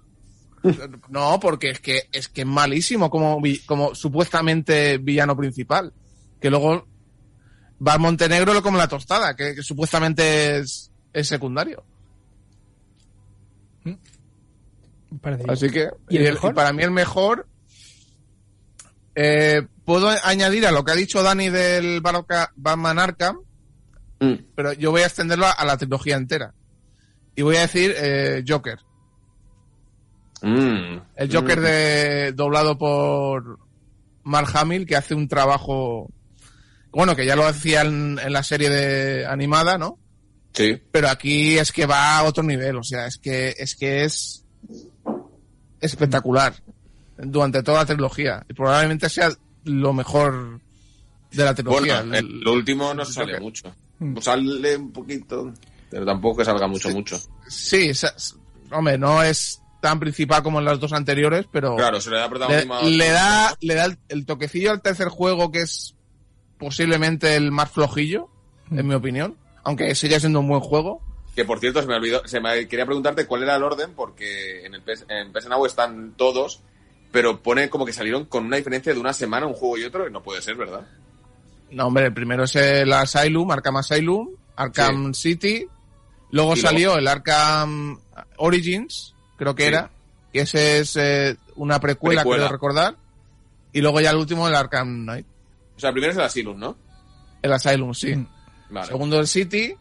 [1.10, 5.94] No, porque es que es que es malísimo como, como supuestamente villano principal.
[6.42, 6.88] Que luego
[7.86, 11.84] va al Montenegro lo come la tostada, que, que supuestamente es, es secundario.
[15.22, 16.52] Parece Así que, ¿Y el y el- mejor?
[16.52, 17.48] y para mí el mejor,
[19.16, 23.40] eh, puedo añadir a lo que ha dicho Dani del Batman Arkham,
[24.20, 24.34] Mm.
[24.56, 26.52] pero yo voy a extenderlo a, a la trilogía entera.
[27.36, 28.80] Y voy a decir eh, Joker.
[30.42, 30.98] Mm.
[31.16, 33.60] El Joker de doblado por
[34.24, 36.10] Mark Hamill, que hace un trabajo,
[36.92, 40.00] bueno, que ya lo hacía en, en la serie de animada, ¿no?
[40.54, 40.82] Sí.
[40.92, 44.44] Pero aquí es que va a otro nivel, o sea, es que es que es
[45.80, 46.56] espectacular
[47.18, 48.44] durante toda la trilogía.
[48.50, 49.30] Y probablemente sea
[49.68, 50.60] lo mejor
[51.32, 51.98] de la trilogía.
[52.02, 53.42] Bueno, el, lo último no sale Joker.
[53.42, 53.76] mucho.
[54.00, 54.18] Mm.
[54.20, 55.54] Sale un poquito,
[55.90, 57.20] pero tampoco que salga mucho, mucho.
[57.48, 57.92] Sí,
[58.72, 62.24] hombre, no es tan principal como en las dos anteriores, pero Claro, se le da
[62.24, 62.82] le, protagonismo.
[62.84, 65.96] le da, le da el, el toquecillo al tercer juego que es
[66.58, 68.30] posiblemente el más flojillo,
[68.72, 71.02] en mi opinión, aunque sigue siendo un buen juego.
[71.36, 74.66] Que por cierto, se me olvidó, se me quería preguntarte cuál era el orden, porque
[74.66, 76.62] en el PS, en PS Now están todos,
[77.18, 80.08] pero pone como que salieron con una diferencia de una semana un juego y otro,
[80.08, 80.88] y no puede ser, ¿verdad?
[81.72, 85.66] No, hombre, el primero es el Asylum, Arkham Asylum, Arkham City,
[86.30, 88.00] luego salió el Arkham
[88.38, 89.68] Origins, creo que Sí.
[89.70, 89.90] era,
[90.32, 92.44] que ese es eh, una precuela, Precuela.
[92.44, 92.96] creo recordar.
[93.74, 95.26] Y luego ya el último, el Arkham Knight.
[95.76, 96.78] O sea, primero es el Asylum, ¿no?
[97.42, 98.14] El Asylum, sí.
[98.70, 98.86] Vale.
[98.90, 99.74] Segundo el City,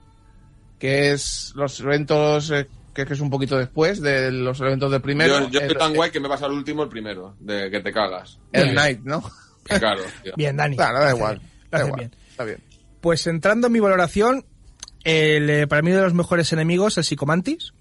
[0.78, 2.66] que es los eventos, eh,
[3.04, 5.40] que es un poquito después de los eventos del primero.
[5.40, 7.80] yo yo el, estoy tan guay que me pasa el último, el primero, de que
[7.80, 8.38] te cagas.
[8.52, 9.22] el Knight, ¿no?
[9.64, 10.02] Claro.
[10.22, 10.32] tío.
[10.36, 10.76] Bien, Dani.
[10.76, 11.40] Claro, da igual.
[11.70, 11.98] Da igual.
[11.98, 12.16] bien.
[12.30, 12.62] Está bien.
[13.00, 14.46] Pues entrando en mi valoración,
[15.04, 17.72] el, eh, para mí uno de los mejores enemigos, el Psicomantis.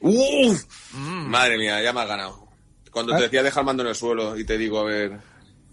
[0.00, 0.64] ¡Uf!
[0.92, 2.48] Madre mía, ya me has ganado.
[2.90, 3.16] Cuando ¿Ah?
[3.16, 5.18] te decía dejar mando en el suelo y te digo, a ver...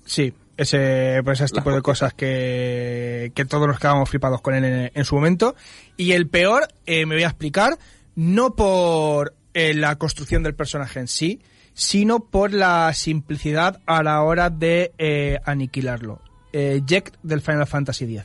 [0.05, 4.63] Sí, ese, pues ese tipo de cosas que, que todos nos quedamos flipados con él
[4.65, 5.55] en, en su momento.
[5.97, 7.77] Y el peor, eh, me voy a explicar,
[8.15, 11.41] no por eh, la construcción del personaje en sí,
[11.73, 16.21] sino por la simplicidad a la hora de eh, aniquilarlo.
[16.53, 18.23] Eh, Jack del Final Fantasy X.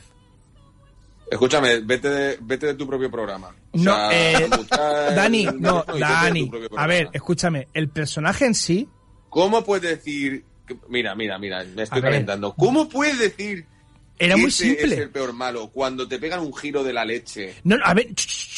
[1.29, 3.53] Escúchame, vete de, vete de tu propio programa.
[3.71, 4.49] O No, sea, eh,
[5.15, 6.49] Dani, no, Dani.
[6.77, 8.87] A ver, escúchame, el personaje en sí,
[9.29, 10.45] ¿Cómo puedes decir...
[10.65, 12.53] que- Mira, mira, mira, me estoy calentando.
[12.55, 13.65] ¿Cómo puedes decir
[14.17, 14.95] era que muy ese es simple.
[15.03, 17.55] el peor malo cuando te pegan un giro de la leche?
[17.65, 18.07] No, no, a ver,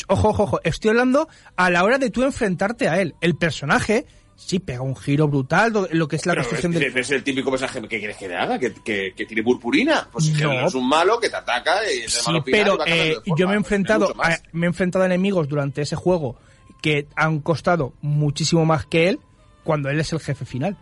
[0.10, 0.60] ojo, ojo, ojo.
[0.64, 3.16] Estoy hablando a la hora de tú enfrentarte a él.
[3.22, 4.06] El personaje
[4.36, 6.98] sí pega un giro brutal, lo, que es la Pero construcción es, del...
[6.98, 10.08] es el típico mensaje que quieres que le haga, que, que, que tiene purpurina.
[10.12, 10.66] Pues No.
[10.68, 12.86] es un malo que te ataca y es el Sí, malo final y pero va
[12.88, 15.96] eh, forma, yo me he pues, enfrentado, a, me he enfrentado a enemigos durante ese
[15.96, 16.38] juego
[16.82, 19.20] que han costado muchísimo más que él
[19.66, 20.78] cuando él es el jefe final.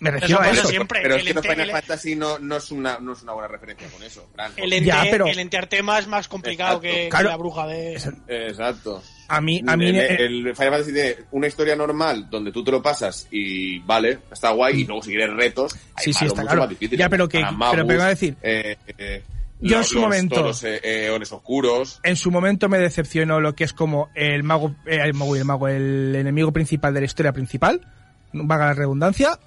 [0.00, 0.68] Me refiero Eso a eso.
[0.68, 1.00] siempre.
[1.02, 3.22] Pero es el que no ente- Final el- Fantasy no, no, es una, no es
[3.22, 4.52] una buena referencia con eso, Fran.
[4.56, 7.28] El, ente, Ya, pero- el entear tema es más complicado que, que Claro.
[7.30, 7.94] la bruja de...
[8.28, 9.02] Exacto.
[9.30, 12.64] A mí, a mí, el, eh, el Final Fantasy tiene una historia normal donde tú
[12.64, 16.24] te lo pasas y vale, está guay, y luego si quieres retos, hay Sí, sí,
[16.24, 16.60] está mucho claro.
[16.62, 16.98] más difíciles.
[16.98, 19.22] Ya, pero que- Anamagus, pero a decir, eh, eh,
[19.60, 22.00] yo en los- su los- momento- todos los eh, eones oscuros.
[22.04, 25.44] en su momento me decepcionó lo que es como el mago, eh, el mago, el
[25.44, 27.82] mago, el enemigo principal de la historia principal,
[28.32, 29.38] vaga la redundancia,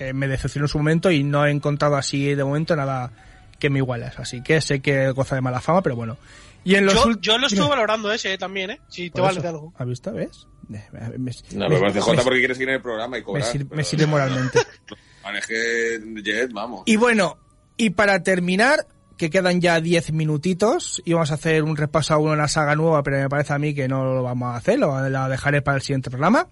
[0.00, 3.12] eh, me decepcionó en su momento y no he encontrado así de momento nada
[3.58, 4.10] que me iguale.
[4.16, 6.16] Así que sé que goza de mala fama, pero bueno.
[6.64, 8.80] Y en los Yo, yo lo estuve valorando ese también, ¿eh?
[8.88, 9.72] Si te vale de algo.
[9.78, 10.12] ¿Has visto?
[10.12, 10.46] ¿Ves?
[10.72, 13.16] Eh, Me, me- No, me- me parece Jota me- porque quieres seguir en el programa
[13.16, 13.44] y me cobrar.
[13.46, 14.58] sir- me pero- sirve moralmente.
[15.24, 16.82] Maneje Jet, vamos.
[16.86, 17.38] Y bueno,
[17.76, 18.86] y para terminar,
[19.16, 23.02] que quedan ya 10 minutitos, y vamos a hacer un repaso a una saga nueva,
[23.02, 25.76] pero me parece a mí que no lo vamos a hacer, lo, la dejaré para
[25.76, 26.46] el siguiente programa.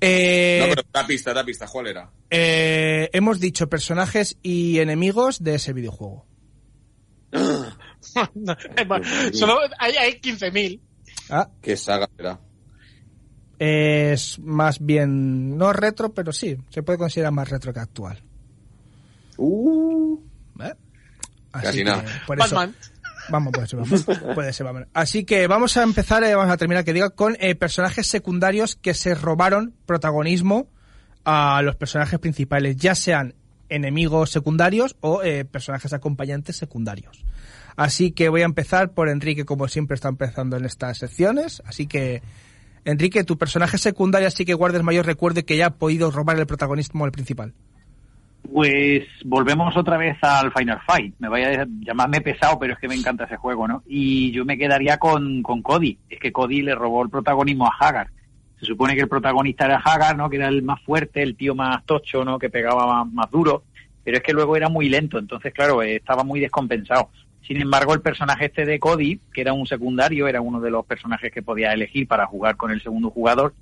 [0.00, 2.10] Eh, No, pero da pista, da pista, ¿cuál era?
[2.30, 6.26] eh, hemos dicho personajes y enemigos de ese videojuego.
[8.34, 9.02] No, es más,
[9.36, 10.80] Solo hay, hay 15.000.
[11.28, 12.40] Ah, ¿Qué saga era?
[13.58, 18.22] es más bien, no retro, pero sí, se puede considerar más retro que actual.
[19.36, 20.18] Uh,
[20.62, 20.72] ¿Eh?
[21.52, 22.04] Así Casi que, nada.
[22.26, 22.74] por eso- Batman.
[23.30, 23.52] Vamos,
[24.34, 24.84] puede ser, vamos.
[24.94, 28.76] Así que vamos a empezar, eh, vamos a terminar, que diga, con eh, personajes secundarios
[28.76, 30.68] que se robaron protagonismo
[31.24, 33.34] a los personajes principales, ya sean
[33.68, 37.24] enemigos secundarios o eh, personajes acompañantes secundarios.
[37.76, 41.62] Así que voy a empezar por Enrique, como siempre está empezando en estas secciones.
[41.64, 42.22] Así que,
[42.84, 46.38] Enrique, tu personaje secundario así que guardes mayor recuerdo y que ya ha podido robar
[46.38, 47.54] el protagonismo al principal.
[48.42, 51.14] Pues volvemos otra vez al Final Fight.
[51.18, 53.82] Me vaya a llamarme pesado, pero es que me encanta ese juego, ¿no?
[53.86, 55.98] Y yo me quedaría con, con Cody.
[56.08, 58.08] Es que Cody le robó el protagonismo a Hagar.
[58.58, 60.28] Se supone que el protagonista era Hagar, ¿no?
[60.28, 62.38] Que era el más fuerte, el tío más tocho, ¿no?
[62.38, 63.64] Que pegaba más, más duro.
[64.04, 67.10] Pero es que luego era muy lento, entonces, claro, eh, estaba muy descompensado.
[67.42, 70.84] Sin embargo, el personaje este de Cody, que era un secundario, era uno de los
[70.86, 73.54] personajes que podía elegir para jugar con el segundo jugador,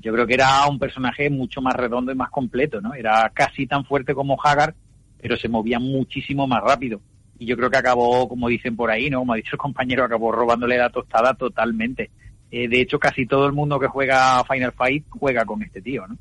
[0.00, 2.94] yo creo que era un personaje mucho más redondo y más completo, ¿no?
[2.94, 4.74] Era casi tan fuerte como Hagar,
[5.20, 7.00] pero se movía muchísimo más rápido.
[7.38, 9.20] Y yo creo que acabó, como dicen por ahí, ¿no?
[9.20, 12.10] Como ha dicho el compañero, acabó robándole la tostada totalmente.
[12.50, 16.06] Eh, de hecho, casi todo el mundo que juega Final Fight juega con este tío,
[16.06, 16.16] ¿no?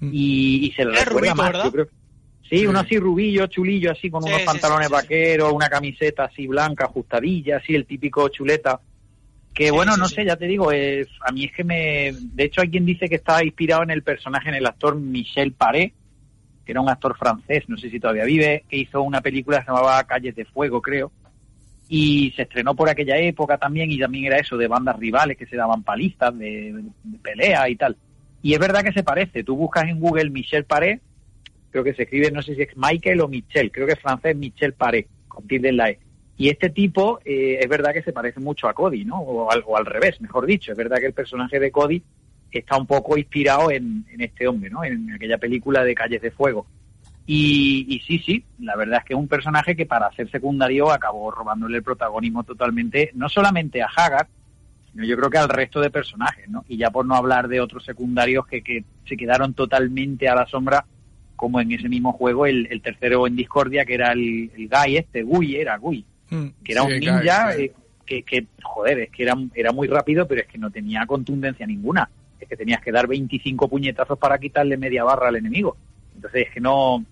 [0.00, 0.10] Mm.
[0.12, 1.64] Y, y se le recuerda rubito, más, ¿verdad?
[1.64, 1.86] yo creo.
[2.48, 5.02] Sí, uno así rubillo, chulillo, así con Sí, unos sí, pantalones sí, sí, sí.
[5.02, 8.80] vaqueros, una camiseta así blanca, ajustadilla, así el típico chuleta.
[9.54, 10.16] Que Sí, bueno, sí, no sí.
[10.16, 12.12] sé, ya te digo, es, a mí es que me...
[12.12, 15.52] De hecho, hay quien dice que está inspirado en el personaje, en el actor Michel
[15.52, 15.94] Paré,
[16.64, 19.64] que era un actor francés, no sé si todavía vive, que hizo una película que
[19.64, 21.12] se llamaba Calles de Fuego, creo,
[21.88, 25.46] y se estrenó por aquella época también, y también era eso, de bandas rivales que
[25.46, 27.96] se daban palizas, de, de pelea y tal.
[28.42, 31.00] Y es verdad que se parece, tú buscas en Google Michel Paré,
[31.70, 34.36] creo que se escribe, no sé si es Michael o Michel, creo que es francés
[34.36, 35.98] Michel Paré, con tilde en la E.
[36.36, 39.20] Y este tipo eh, es verdad que se parece mucho a Cody, ¿no?
[39.20, 40.72] O al, o al revés, mejor dicho.
[40.72, 42.02] Es verdad que el personaje de Cody
[42.50, 44.84] está un poco inspirado en, en este hombre, ¿no?
[44.84, 46.66] En aquella película de Calles de Fuego.
[47.26, 50.90] Y, y sí, sí, la verdad es que es un personaje que para ser secundario
[50.90, 54.28] acabó robándole el protagonismo totalmente, no solamente a Hagar,
[54.92, 56.64] sino yo creo que al resto de personajes, ¿no?
[56.68, 60.46] Y ya por no hablar de otros secundarios que, que se quedaron totalmente a la
[60.46, 60.84] sombra,
[61.34, 64.96] como en ese mismo juego el, el tercero en Discordia, que era el, el Guy
[64.98, 66.46] este, Gui era, Gui, Mm.
[66.64, 67.62] que era Sí, un ninja sí.
[67.62, 67.72] eh,
[68.06, 71.66] que, que, joder, es que era, era muy rápido, pero es que no tenía contundencia
[71.66, 72.08] ninguna.
[72.38, 75.76] Es que tenías que dar 25 puñetazos para quitarle media barra al enemigo.
[76.14, 77.04] Entonces es que no...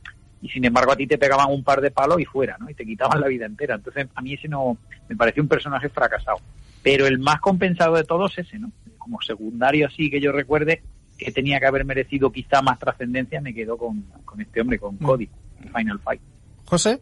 [0.43, 2.69] Y sin embargo a ti te pegaban un par de palos y fuera, ¿no?
[2.69, 3.77] Y te quitaban la vida entera.
[3.77, 4.77] Entonces a mí ese no...
[5.09, 6.39] Me pareció un personaje fracasado.
[6.83, 8.71] Pero el más compensado de todos ese, ¿no?
[8.99, 10.83] Como secundario así que yo recuerde
[11.17, 14.97] que tenía que haber merecido quizá más trascendencia, me quedo con, con este hombre, con
[14.97, 15.05] Mm.
[15.05, 15.29] Cody,
[15.63, 16.21] en Final Fight.
[16.65, 17.01] José,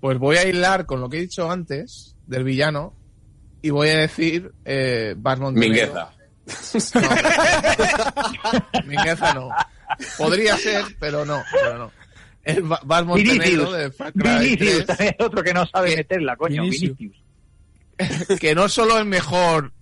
[0.00, 2.94] Pues voy a hilar con lo que he dicho antes del villano
[3.62, 5.92] y voy a decir eh, Bas Montenegro.
[5.94, 6.10] Mingueza.
[6.94, 8.84] No.
[8.86, 9.48] Mingueza no.
[10.16, 11.42] Podría ser, pero no.
[11.52, 11.92] Pero no.
[12.44, 13.72] El Ba- Bas Montenegro Vinicius.
[13.76, 16.96] de Far Cry Vinicius, 3, otro que no sabe Que- meterla, coño, Vinicius.
[16.96, 17.24] Vinicius.
[18.40, 19.72] que no solo es mejor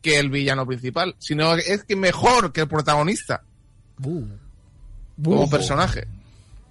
[0.00, 3.42] que el villano principal, sino es que mejor que el protagonista
[4.02, 4.26] como
[5.16, 5.50] Buh.
[5.50, 6.06] personaje.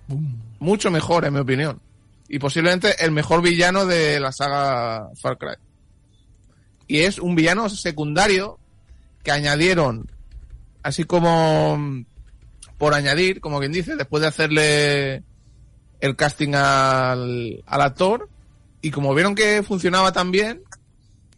[0.08, 0.36] Bum.
[0.60, 1.80] Mucho mejor, en mi opinión.
[2.28, 5.56] Y posiblemente el mejor villano de la saga Far Cry.
[6.88, 8.60] Y es un villano secundario
[9.24, 10.10] que añadieron,
[10.84, 12.06] así como mm,
[12.78, 15.24] por añadir, como quien dice, después de hacerle
[16.00, 18.30] el casting al, al actor.
[18.82, 20.62] Y como vieron que funcionaba tan bien,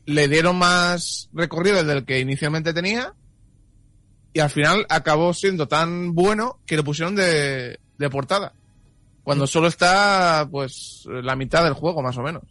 [0.06, 3.14] le dieron más recorrido del que inicialmente tenía.
[4.34, 8.54] Y al final acabó siendo tan bueno que lo pusieron de, de portada.
[9.28, 12.44] Cuando solo está, pues, la mitad del juego, más o menos.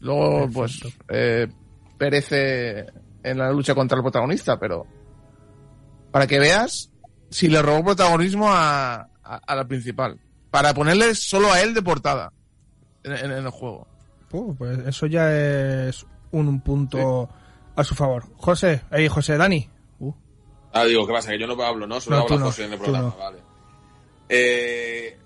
[0.00, 1.48] Luego, pues, eh,
[1.96, 2.86] perece
[3.22, 4.86] en la lucha contra el protagonista, pero
[6.10, 6.90] para que veas
[7.30, 10.20] si le robó protagonismo a, a, a la principal.
[10.50, 12.30] Para ponerle solo a él de portada
[13.02, 13.86] en, en- en el juego.
[14.58, 17.28] Pues eso ya es un punto
[17.76, 18.24] a su favor.
[18.36, 19.68] José, ahí José, Dani.
[20.00, 20.12] Uh,
[20.72, 21.30] Ah, digo, ¿qué pasa?
[21.30, 22.00] Que yo no hablo, ¿no?
[22.00, 23.16] Solo No, José en el tú programa, no.
[23.16, 23.38] vale.
[24.28, 25.18] Eh,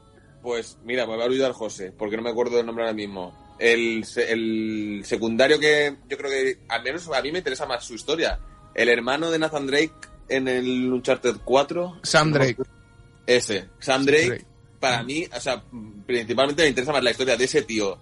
[0.43, 3.57] pues mira, me va a olvidar José, porque no me acuerdo del nombre ahora mismo.
[3.59, 7.95] El, el secundario que yo creo que, al menos a mí me interesa más su
[7.95, 8.39] historia.
[8.75, 9.93] El hermano de Nathan Drake
[10.29, 12.01] en el Uncharted 4.
[12.03, 12.63] Sam Drake.
[13.27, 14.47] Ese, Sam Drake, Drake.
[14.81, 15.63] para mí, o sea,
[16.07, 17.99] principalmente me interesa más la historia de ese tío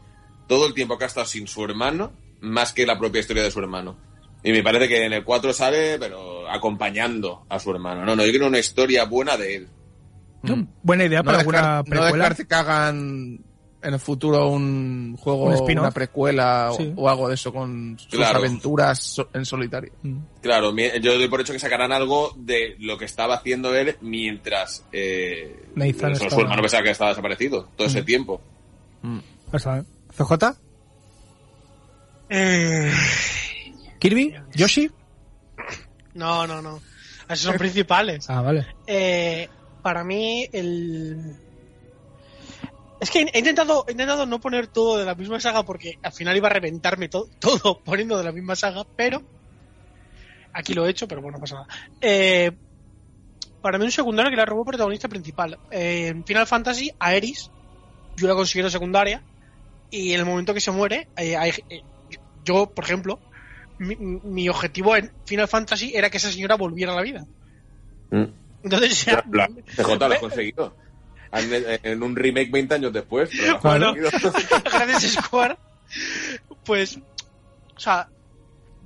[0.47, 3.51] todo el tiempo que ha estado sin su hermano, más que la propia historia de
[3.51, 3.99] su hermano.
[4.43, 8.05] Y me parece que en el 4 sale, pero acompañando a su hermano.
[8.05, 9.69] No, no, yo quiero una historia buena de él.
[10.43, 10.67] Mm.
[10.83, 12.11] buena idea para alguna no precuela.
[12.29, 13.41] descarte que hagan
[13.83, 16.93] en el futuro un juego, Un una precuela o, Sí.
[16.97, 18.39] o algo de eso con sus Claro.
[18.41, 19.93] aventuras so- en solitario.
[20.03, 20.17] Mm.
[20.43, 24.85] Claro, yo doy por hecho que sacarán algo de lo que estaba haciendo él mientras
[24.93, 25.67] eh,
[26.19, 28.07] su- su hermano pensaba que estaba desaparecido todo ese Mm.
[28.07, 28.41] tiempo.
[29.57, 29.85] Sabes.
[30.17, 30.57] CJ,
[32.29, 32.93] Eh,
[34.01, 34.91] Kirby, Yoshi.
[36.15, 36.81] no, no, no.
[37.29, 38.29] Esos son principales.
[38.29, 38.67] Ah, vale.
[38.87, 39.49] Eh,
[39.87, 41.37] para mí, el.
[42.99, 46.11] Es que he intentado, he intentado no poner todo de la misma saga porque al
[46.13, 49.23] final iba a reventarme to- todo poniendo de la misma saga, pero.
[50.53, 51.69] Aquí lo he hecho, pero bueno, no pasa nada.
[52.01, 52.51] Eh,
[53.63, 55.57] para mí, un secundario que la robó protagonista principal.
[55.71, 57.49] Eh, en Final Fantasy, a Eris,
[58.17, 59.23] yo la considero secundaria,
[59.89, 61.37] y en el momento que se muere, eh,
[62.43, 63.21] yo, por ejemplo,
[63.79, 67.25] mi, objetivo en Final Fantasy era que esa señora volviera a la vida.
[68.63, 70.77] Entonces, ya, La CJ lo has conseguido.
[71.33, 73.29] En, en un remake 20 años después.
[73.37, 73.95] pero Bueno.
[74.65, 75.57] gracias Square,
[76.65, 78.09] pues, o sea,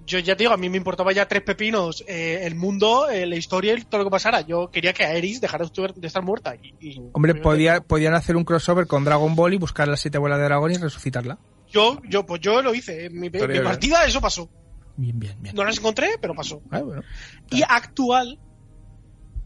[0.07, 3.27] yo ya te digo, a mí me importaba ya tres pepinos eh, el mundo, eh,
[3.27, 4.41] la historia y todo lo que pasara.
[4.41, 6.57] Yo quería que Aeris dejara de estar- de estar muerta.
[6.57, 10.18] Y, y- Hombre, podía, podían hacer un crossover con Dragon Ball y buscar las siete
[10.18, 11.39] bolas de dragón y resucitarla.
[11.71, 13.07] Yo, yo, pues yo lo hice.
[13.07, 14.51] En mi, partida eso pasó.
[14.97, 15.55] Bien, bien, bien.
[15.55, 16.61] No las encontré, pero pasó.
[16.73, 17.03] Ah, bueno.
[17.51, 18.39] Y actual,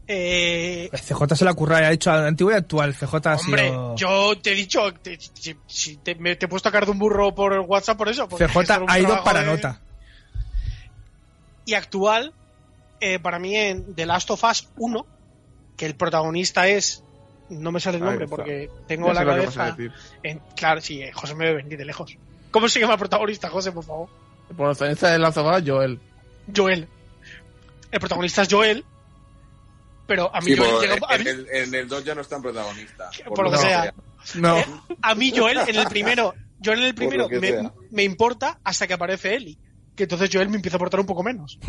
[0.07, 2.93] eh, CJ se la curra, ha hecho antiguo y actual.
[2.93, 3.95] CJ ha hombre, sido...
[3.95, 6.91] yo te he dicho, te, si- si te, me- te he puesto a caer de
[6.91, 8.27] un burro por WhatsApp por eso.
[8.27, 9.79] CJ ha ido para de- nota.
[11.65, 12.33] y actual,
[12.99, 15.05] eh, para mí en The Last of Us 1,
[15.77, 17.01] que el protagonista es.
[17.49, 19.77] No me sale el nombre porque tengo Ya la cabeza.
[20.23, 22.17] en- claro, sí, eh, José me ve venir de lejos.
[22.51, 24.09] ¿Cómo se llama el protagonista, José, por favor?
[24.49, 25.99] El protagonista de Last of Us, Joel.
[26.55, 26.87] Joel.
[27.91, 28.83] El protagonista es Joel,
[30.07, 32.21] pero a mí Sí, Joel llega- a en, mí- el, en el 2 ya no
[32.21, 33.09] es tan protagonista.
[33.27, 33.93] Por lo que sea.
[34.35, 34.57] No.
[34.57, 34.65] Eh,
[35.01, 36.33] a mí Joel en el primero,
[36.63, 39.57] Joel en el primero me, me importa hasta que aparece Ellie.
[39.95, 41.57] Que entonces Joel me empieza a aportar un poco menos.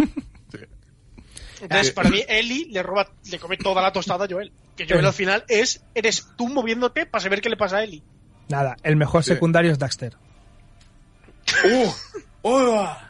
[1.60, 1.92] Entonces, Sí.
[1.94, 4.52] para mí, Ellie le roba, le come toda la tostada a Joel.
[4.76, 5.08] Que Joel Eh.
[5.08, 8.02] al final es, eres tú moviéndote para saber qué le pasa a Ellie.
[8.48, 9.32] Nada, el mejor Sí.
[9.32, 10.16] secundario es Daxter.
[11.64, 11.90] ¡Uh!
[12.42, 13.05] ¡Hola!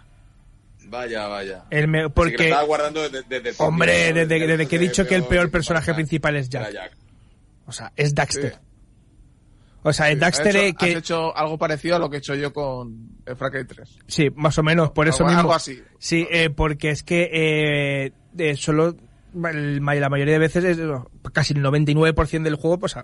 [0.89, 1.65] Vaya, vaya.
[1.71, 5.07] El me- que porque, estaba guardando desde, desde el hombre, desde, desde que he dicho
[5.07, 6.73] que el peor personaje principal es Jack.
[6.73, 6.97] Jack.
[7.67, 8.53] O sea, es Daxter.
[8.53, 8.59] Sí.
[9.83, 10.87] O sea, es Sí, Daxter has eh, hecho, que...
[10.87, 13.99] has hecho algo parecido a lo que he hecho yo con el Far Cry 3.
[14.09, 15.41] Sí, más o menos, por eso algo, mismo.
[15.43, 15.81] algo así.
[15.99, 18.97] Sí, eh, porque es que eh, eh, solo
[19.49, 20.79] el la mayoría de veces, es,
[21.33, 22.97] casi el 99% del juego, pues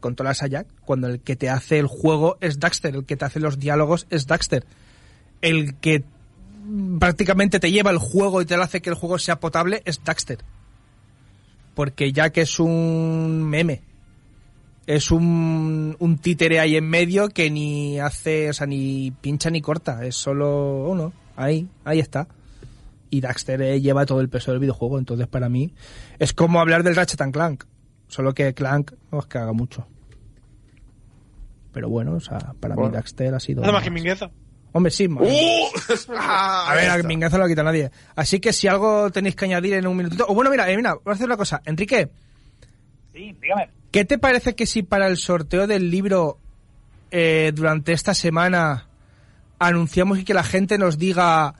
[0.00, 3.24] controlas a Jack, cuando el que te hace el juego es Daxter, el que te
[3.24, 4.64] hace los diálogos es Daxter.
[5.40, 6.04] El que
[6.98, 10.02] prácticamente te lleva el juego y te lo hace que el juego sea potable es
[10.04, 10.38] Daxter.
[11.74, 13.82] Porque Jack es un meme.
[14.86, 19.60] Es un, un títere ahí en medio que ni hace, o sea, ni pincha ni
[19.60, 20.04] corta.
[20.04, 21.12] Es solo uno.
[21.36, 22.26] Ahí, ahí está.
[23.10, 24.98] Y Daxter eh, lleva todo el peso del videojuego.
[24.98, 25.72] Entonces, para mí,
[26.18, 27.64] es como hablar del Ratchet and Clank.
[28.08, 29.86] Solo que Clank no es que haga mucho.
[31.72, 32.88] Pero bueno, o sea, para mí.
[32.90, 33.60] Daxter ha sido.
[33.60, 33.84] Nada más más.
[33.84, 34.30] que Mingueza.
[34.78, 35.08] Hombre, sí.
[35.08, 35.26] ma- ¡Uh!
[36.18, 37.90] a ver, a Mingueza no lo quita nadie.
[38.14, 40.24] Así que si algo tenéis que añadir en un minutito.
[40.28, 41.60] O bueno, mira, eh, mira, voy a hacer una cosa.
[41.64, 42.08] Enrique,
[43.12, 43.70] Sí, dígame.
[43.90, 46.38] ¿qué te parece que si para el sorteo del libro
[47.10, 48.86] eh, durante esta semana
[49.58, 51.54] anunciamos y que la gente nos diga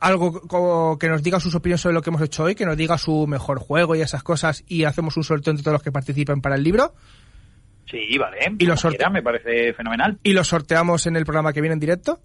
[0.00, 2.76] algo, como que nos diga sus opiniones sobre lo que hemos hecho hoy, que nos
[2.76, 5.92] diga su mejor juego y esas cosas y hacemos un sorteo entre todos los que
[5.92, 6.94] participen para el libro
[7.88, 8.38] Sí, vale.
[8.58, 10.18] Y lo como sorte- quiera, Me parece fenomenal.
[10.24, 12.18] y lo sorteamos en el programa que viene en directo?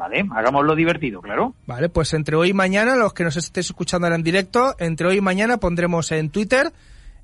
[0.00, 1.54] Vale, hagámoslo divertido, claro.
[1.66, 5.06] Vale, pues entre hoy y mañana, los que nos estéis escuchando ahora en directo, entre
[5.06, 6.72] hoy y mañana pondremos en Twitter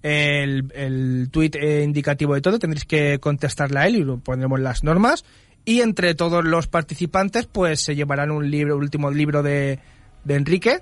[0.03, 4.61] el, el tweet eh, indicativo de todo, tendréis que contestarle a él y lo pondremos
[4.61, 5.24] las normas.
[5.64, 9.79] Y entre todos los participantes, pues se llevarán un libro, último libro de,
[10.24, 10.81] de Enrique,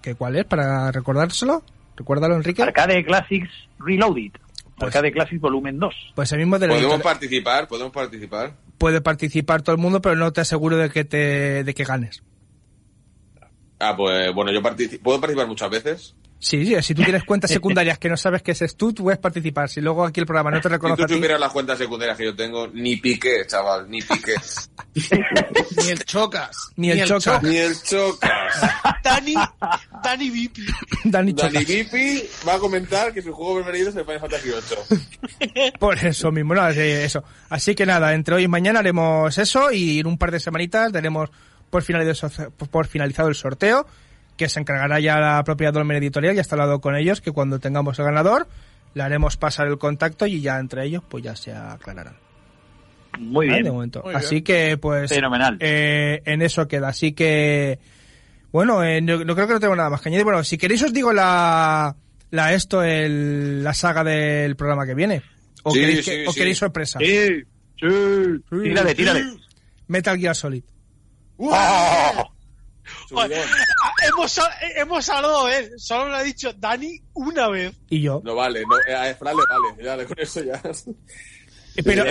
[0.00, 1.62] que cuál es, para recordárselo.
[1.96, 2.62] Recuérdalo, Enrique.
[2.62, 4.30] Arcade Classics Reloaded.
[4.78, 5.94] Pues- Arcade Classics Volumen 2.
[6.14, 7.12] Pues el mismo de la Podemos editorial.
[7.12, 8.52] participar, podemos participar.
[8.78, 12.22] Puede participar todo el mundo, pero no te aseguro de que te, de que ganes.
[13.80, 15.02] Ah, pues bueno, yo participo.
[15.04, 16.14] ¿Puedo participar muchas veces?
[16.44, 19.04] Sí, sí, si tú tienes cuentas secundarias que no sabes que ese es tú, tú
[19.04, 19.70] puedes participar.
[19.70, 21.78] Si luego aquí el programa no te Si reconoce tú a ti, supieras las cuentas
[21.78, 24.34] secundarias que yo tengo, ni piqué, chaval, ni piqué.
[25.82, 26.56] Ni el chocas.
[26.76, 27.42] Ni el Chocas.
[27.42, 28.30] ni el chocas.
[29.02, 29.34] Dani,
[30.02, 30.62] Dani Vipi.
[31.04, 31.66] Dani Dani Chocas.
[31.66, 35.72] Vipi va a comentar que su juego preferido es el Final Fantasy VIII.
[35.80, 37.24] Por eso mismo, no, sí, eso.
[37.48, 40.92] Así que nada, entre hoy y mañana haremos eso y en un par de semanitas
[40.92, 41.30] daremos
[41.70, 43.86] por finalizado, por finalizado el sorteo,
[44.36, 47.58] que se encargará ya la propia Dolmen Editorial, ya está hablado con ellos, que cuando
[47.60, 48.48] tengamos el ganador
[48.94, 52.16] le haremos pasar el contacto y ya entre ellos pues ya se aclararán.
[53.18, 53.62] Muy bien.
[53.62, 54.02] De momento.
[54.04, 55.56] Muy Así que pues Fenomenal.
[55.60, 56.88] eh, en eso queda.
[56.88, 57.78] Así que
[58.50, 60.24] bueno, eh, no, no creo que no tengo nada más que añadir.
[60.24, 61.94] Bueno, si queréis os digo la,
[62.30, 65.22] la esto, el, la saga del programa que viene.
[65.62, 66.38] ¿O, Sí, queréis, sí, que- o sí.
[66.40, 66.98] queréis sorpresa?
[67.00, 67.42] Sí,
[67.80, 67.86] sí.
[68.62, 69.24] Tírale, tírale.
[69.88, 70.62] Metal Gear Solid.
[71.38, 72.30] ¡Oh!
[74.08, 74.40] Hemos,
[74.76, 75.70] hemos hablado de él.
[75.76, 77.74] Solo lo ha dicho Dani una vez.
[77.90, 78.20] Y yo.
[78.24, 79.42] No vale, no, eh, a Fran le
[79.82, 80.60] vale, ya, con eso ya.
[81.76, 82.04] Eh, pero,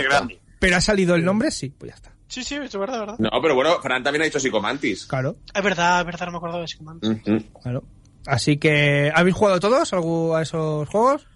[0.59, 2.11] pero ha salido el nombre, sí, pues ya está.
[2.27, 3.15] Sí, sí, es verdad, verdad.
[3.19, 5.05] No, pero bueno, Fran también ha dicho Psicomantis.
[5.05, 7.09] Claro, Es verdad, es verdad, no me acuerdo de.
[7.09, 7.59] Ujú.
[7.61, 7.83] claro.
[8.25, 11.27] Así que, ¿habéis jugado todos algo a esos juegos?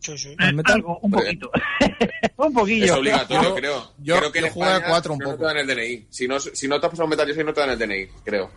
[0.00, 0.36] Sí, sí.
[0.64, 1.50] Algo, un poquito.
[2.36, 2.84] un poquillo.
[2.84, 3.92] Es obligatorio, Yo- creo.
[3.98, 5.42] yo- creo que en yo jugué a cuatro un no, no poco.
[5.48, 6.06] te dan el DNI.
[6.08, 8.06] Si no, si no te has pasado un Metal Gear no te dan el DNI,
[8.24, 8.50] creo.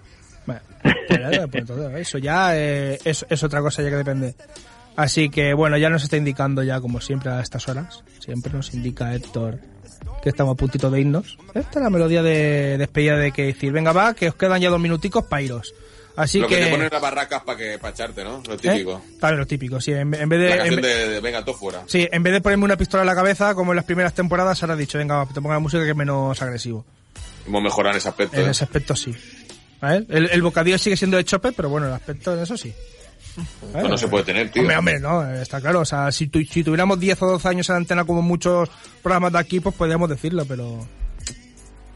[0.45, 4.35] Bueno, pues pues eso ya eh, es, es otra cosa ya que depende.
[4.95, 8.03] Así que bueno, ya nos está indicando ya como siempre a estas horas.
[8.19, 9.59] Siempre nos indica Héctor
[10.21, 11.37] que estamos a puntito de irnos.
[11.53, 14.69] Esta es la melodía de despedida de que decir, venga va, que os quedan ya
[14.69, 15.73] dos minuticos para iros.
[16.15, 16.65] Así Lo que, que...
[16.65, 18.43] te ponen las barracas para que para echarte, ¿no?
[18.45, 18.57] Lo ¿eh?
[18.57, 19.01] típico.
[19.19, 19.93] Claro, lo típico, sí.
[19.93, 20.55] En, en vez de...
[20.55, 21.83] La en de, de Venga, todo fuera.
[21.87, 24.61] Sí, en vez de ponerme una pistola en la cabeza, como en las primeras temporadas,
[24.61, 26.85] ahora ha dicho, venga, te pongo la música que es menos agresivo.
[27.47, 28.39] Hemos mejorado en ese aspecto.
[28.39, 28.51] En ¿eh?
[28.51, 29.15] ese aspecto sí.
[29.81, 30.05] ¿Vale?
[30.09, 32.73] El, el bocadillo sigue siendo de chope, pero bueno, el aspecto en eso sí.
[33.73, 33.89] ¿Vale?
[33.89, 34.61] No se puede tener, tío.
[34.61, 35.79] Hombre, hombre, no, está claro.
[35.81, 38.69] O sea, si, tu- si tuviéramos 10 o 12 años en antena como muchos
[39.01, 40.85] programas de aquí, pues podríamos decirlo, pero...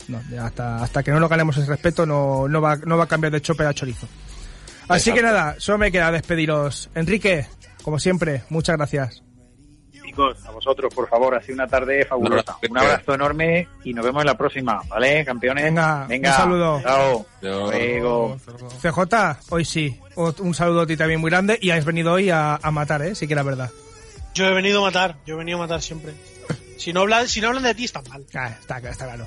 [0.07, 3.07] No, hasta, hasta que no nos ganemos ese respeto no, no, va, no va a
[3.07, 4.07] cambiar de chope a chorizo.
[4.87, 6.89] Así que nada, solo me queda despediros.
[6.93, 7.47] Enrique,
[7.81, 9.23] como siempre, muchas gracias.
[10.15, 12.57] Chicos, a vosotros, por favor, ha sido una tarde fabulosa.
[12.63, 13.13] Un Un abrazo.
[13.15, 15.65] enorme y nos vemos en la próxima, ¿vale, campeones?
[15.65, 16.81] Venga, un saludo.
[16.81, 17.25] Chao.
[17.41, 18.37] Luego.
[18.81, 19.99] CJ, hoy sí.
[20.15, 23.13] Un saludo a ti también muy grande y has venido hoy a, a matar, ¿eh?
[23.15, 23.69] Sí que era verdad.
[24.33, 26.13] Yo he venido a matar, yo he venido a matar siempre.
[26.77, 28.25] Si no hablan, si no hablan de ti, está mal.
[28.35, 29.25] Ah, está, está claro.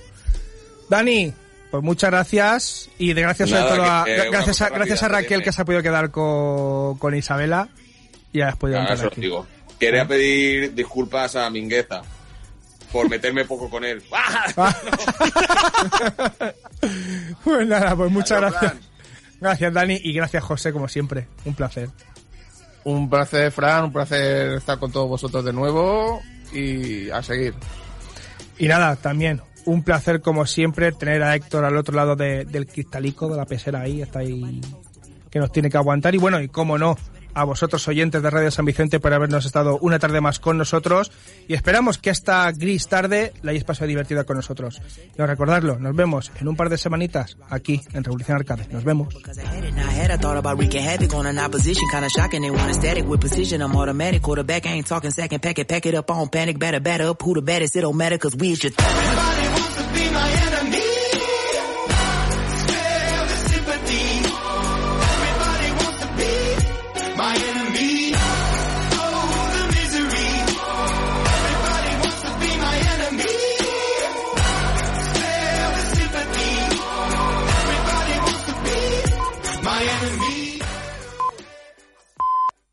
[0.91, 1.33] Dani,
[1.71, 5.09] pues muchas gracias y de gracias sobre Nada, todo a, que- gracias, a, gracias a
[5.09, 7.69] Raquel que se ha podido quedar con, con Isabela
[8.33, 9.21] y has podido Ah, entrar aquí.
[9.23, 9.47] digo.
[9.79, 12.03] Quería pedir disculpas a Mingueza
[12.93, 14.03] por meterme poco con él.
[17.45, 18.83] pues nada, pues muchas Adiós, gracias.
[19.41, 21.29] Gracias, Dani, y gracias, José, como siempre.
[21.45, 21.89] Un placer.
[22.85, 26.21] Un placer, Fran, un placer estar con todos vosotros de nuevo
[26.53, 27.55] y a seguir.
[28.59, 32.67] Y nada, también un placer como siempre tener a Héctor al otro lado de- del
[32.67, 34.61] cristalico, de la pecera ahí, está ahí
[35.31, 36.15] que nos tiene que aguantar.
[36.15, 36.97] Y bueno, y cómo no,
[37.35, 41.13] a vosotros oyentes de Radio San Vicente por habernos estado una tarde más con nosotros
[41.47, 44.81] y esperamos que esta gris tarde la hayáis pasado divertida con nosotros.
[45.17, 48.67] Y recordarlo, nos vemos en un par de semanitas aquí en Revolución Arcade.
[48.71, 49.15] Nos vemos.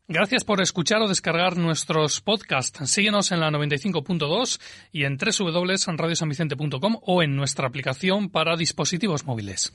[0.08, 2.88] Gracias por escuchar o descargar nuestros podcasts.
[2.88, 4.60] Síguenos en la 95.2
[4.92, 9.72] y en www.radiosanvicente.com o en nuestra aplicación para dispositivos móviles.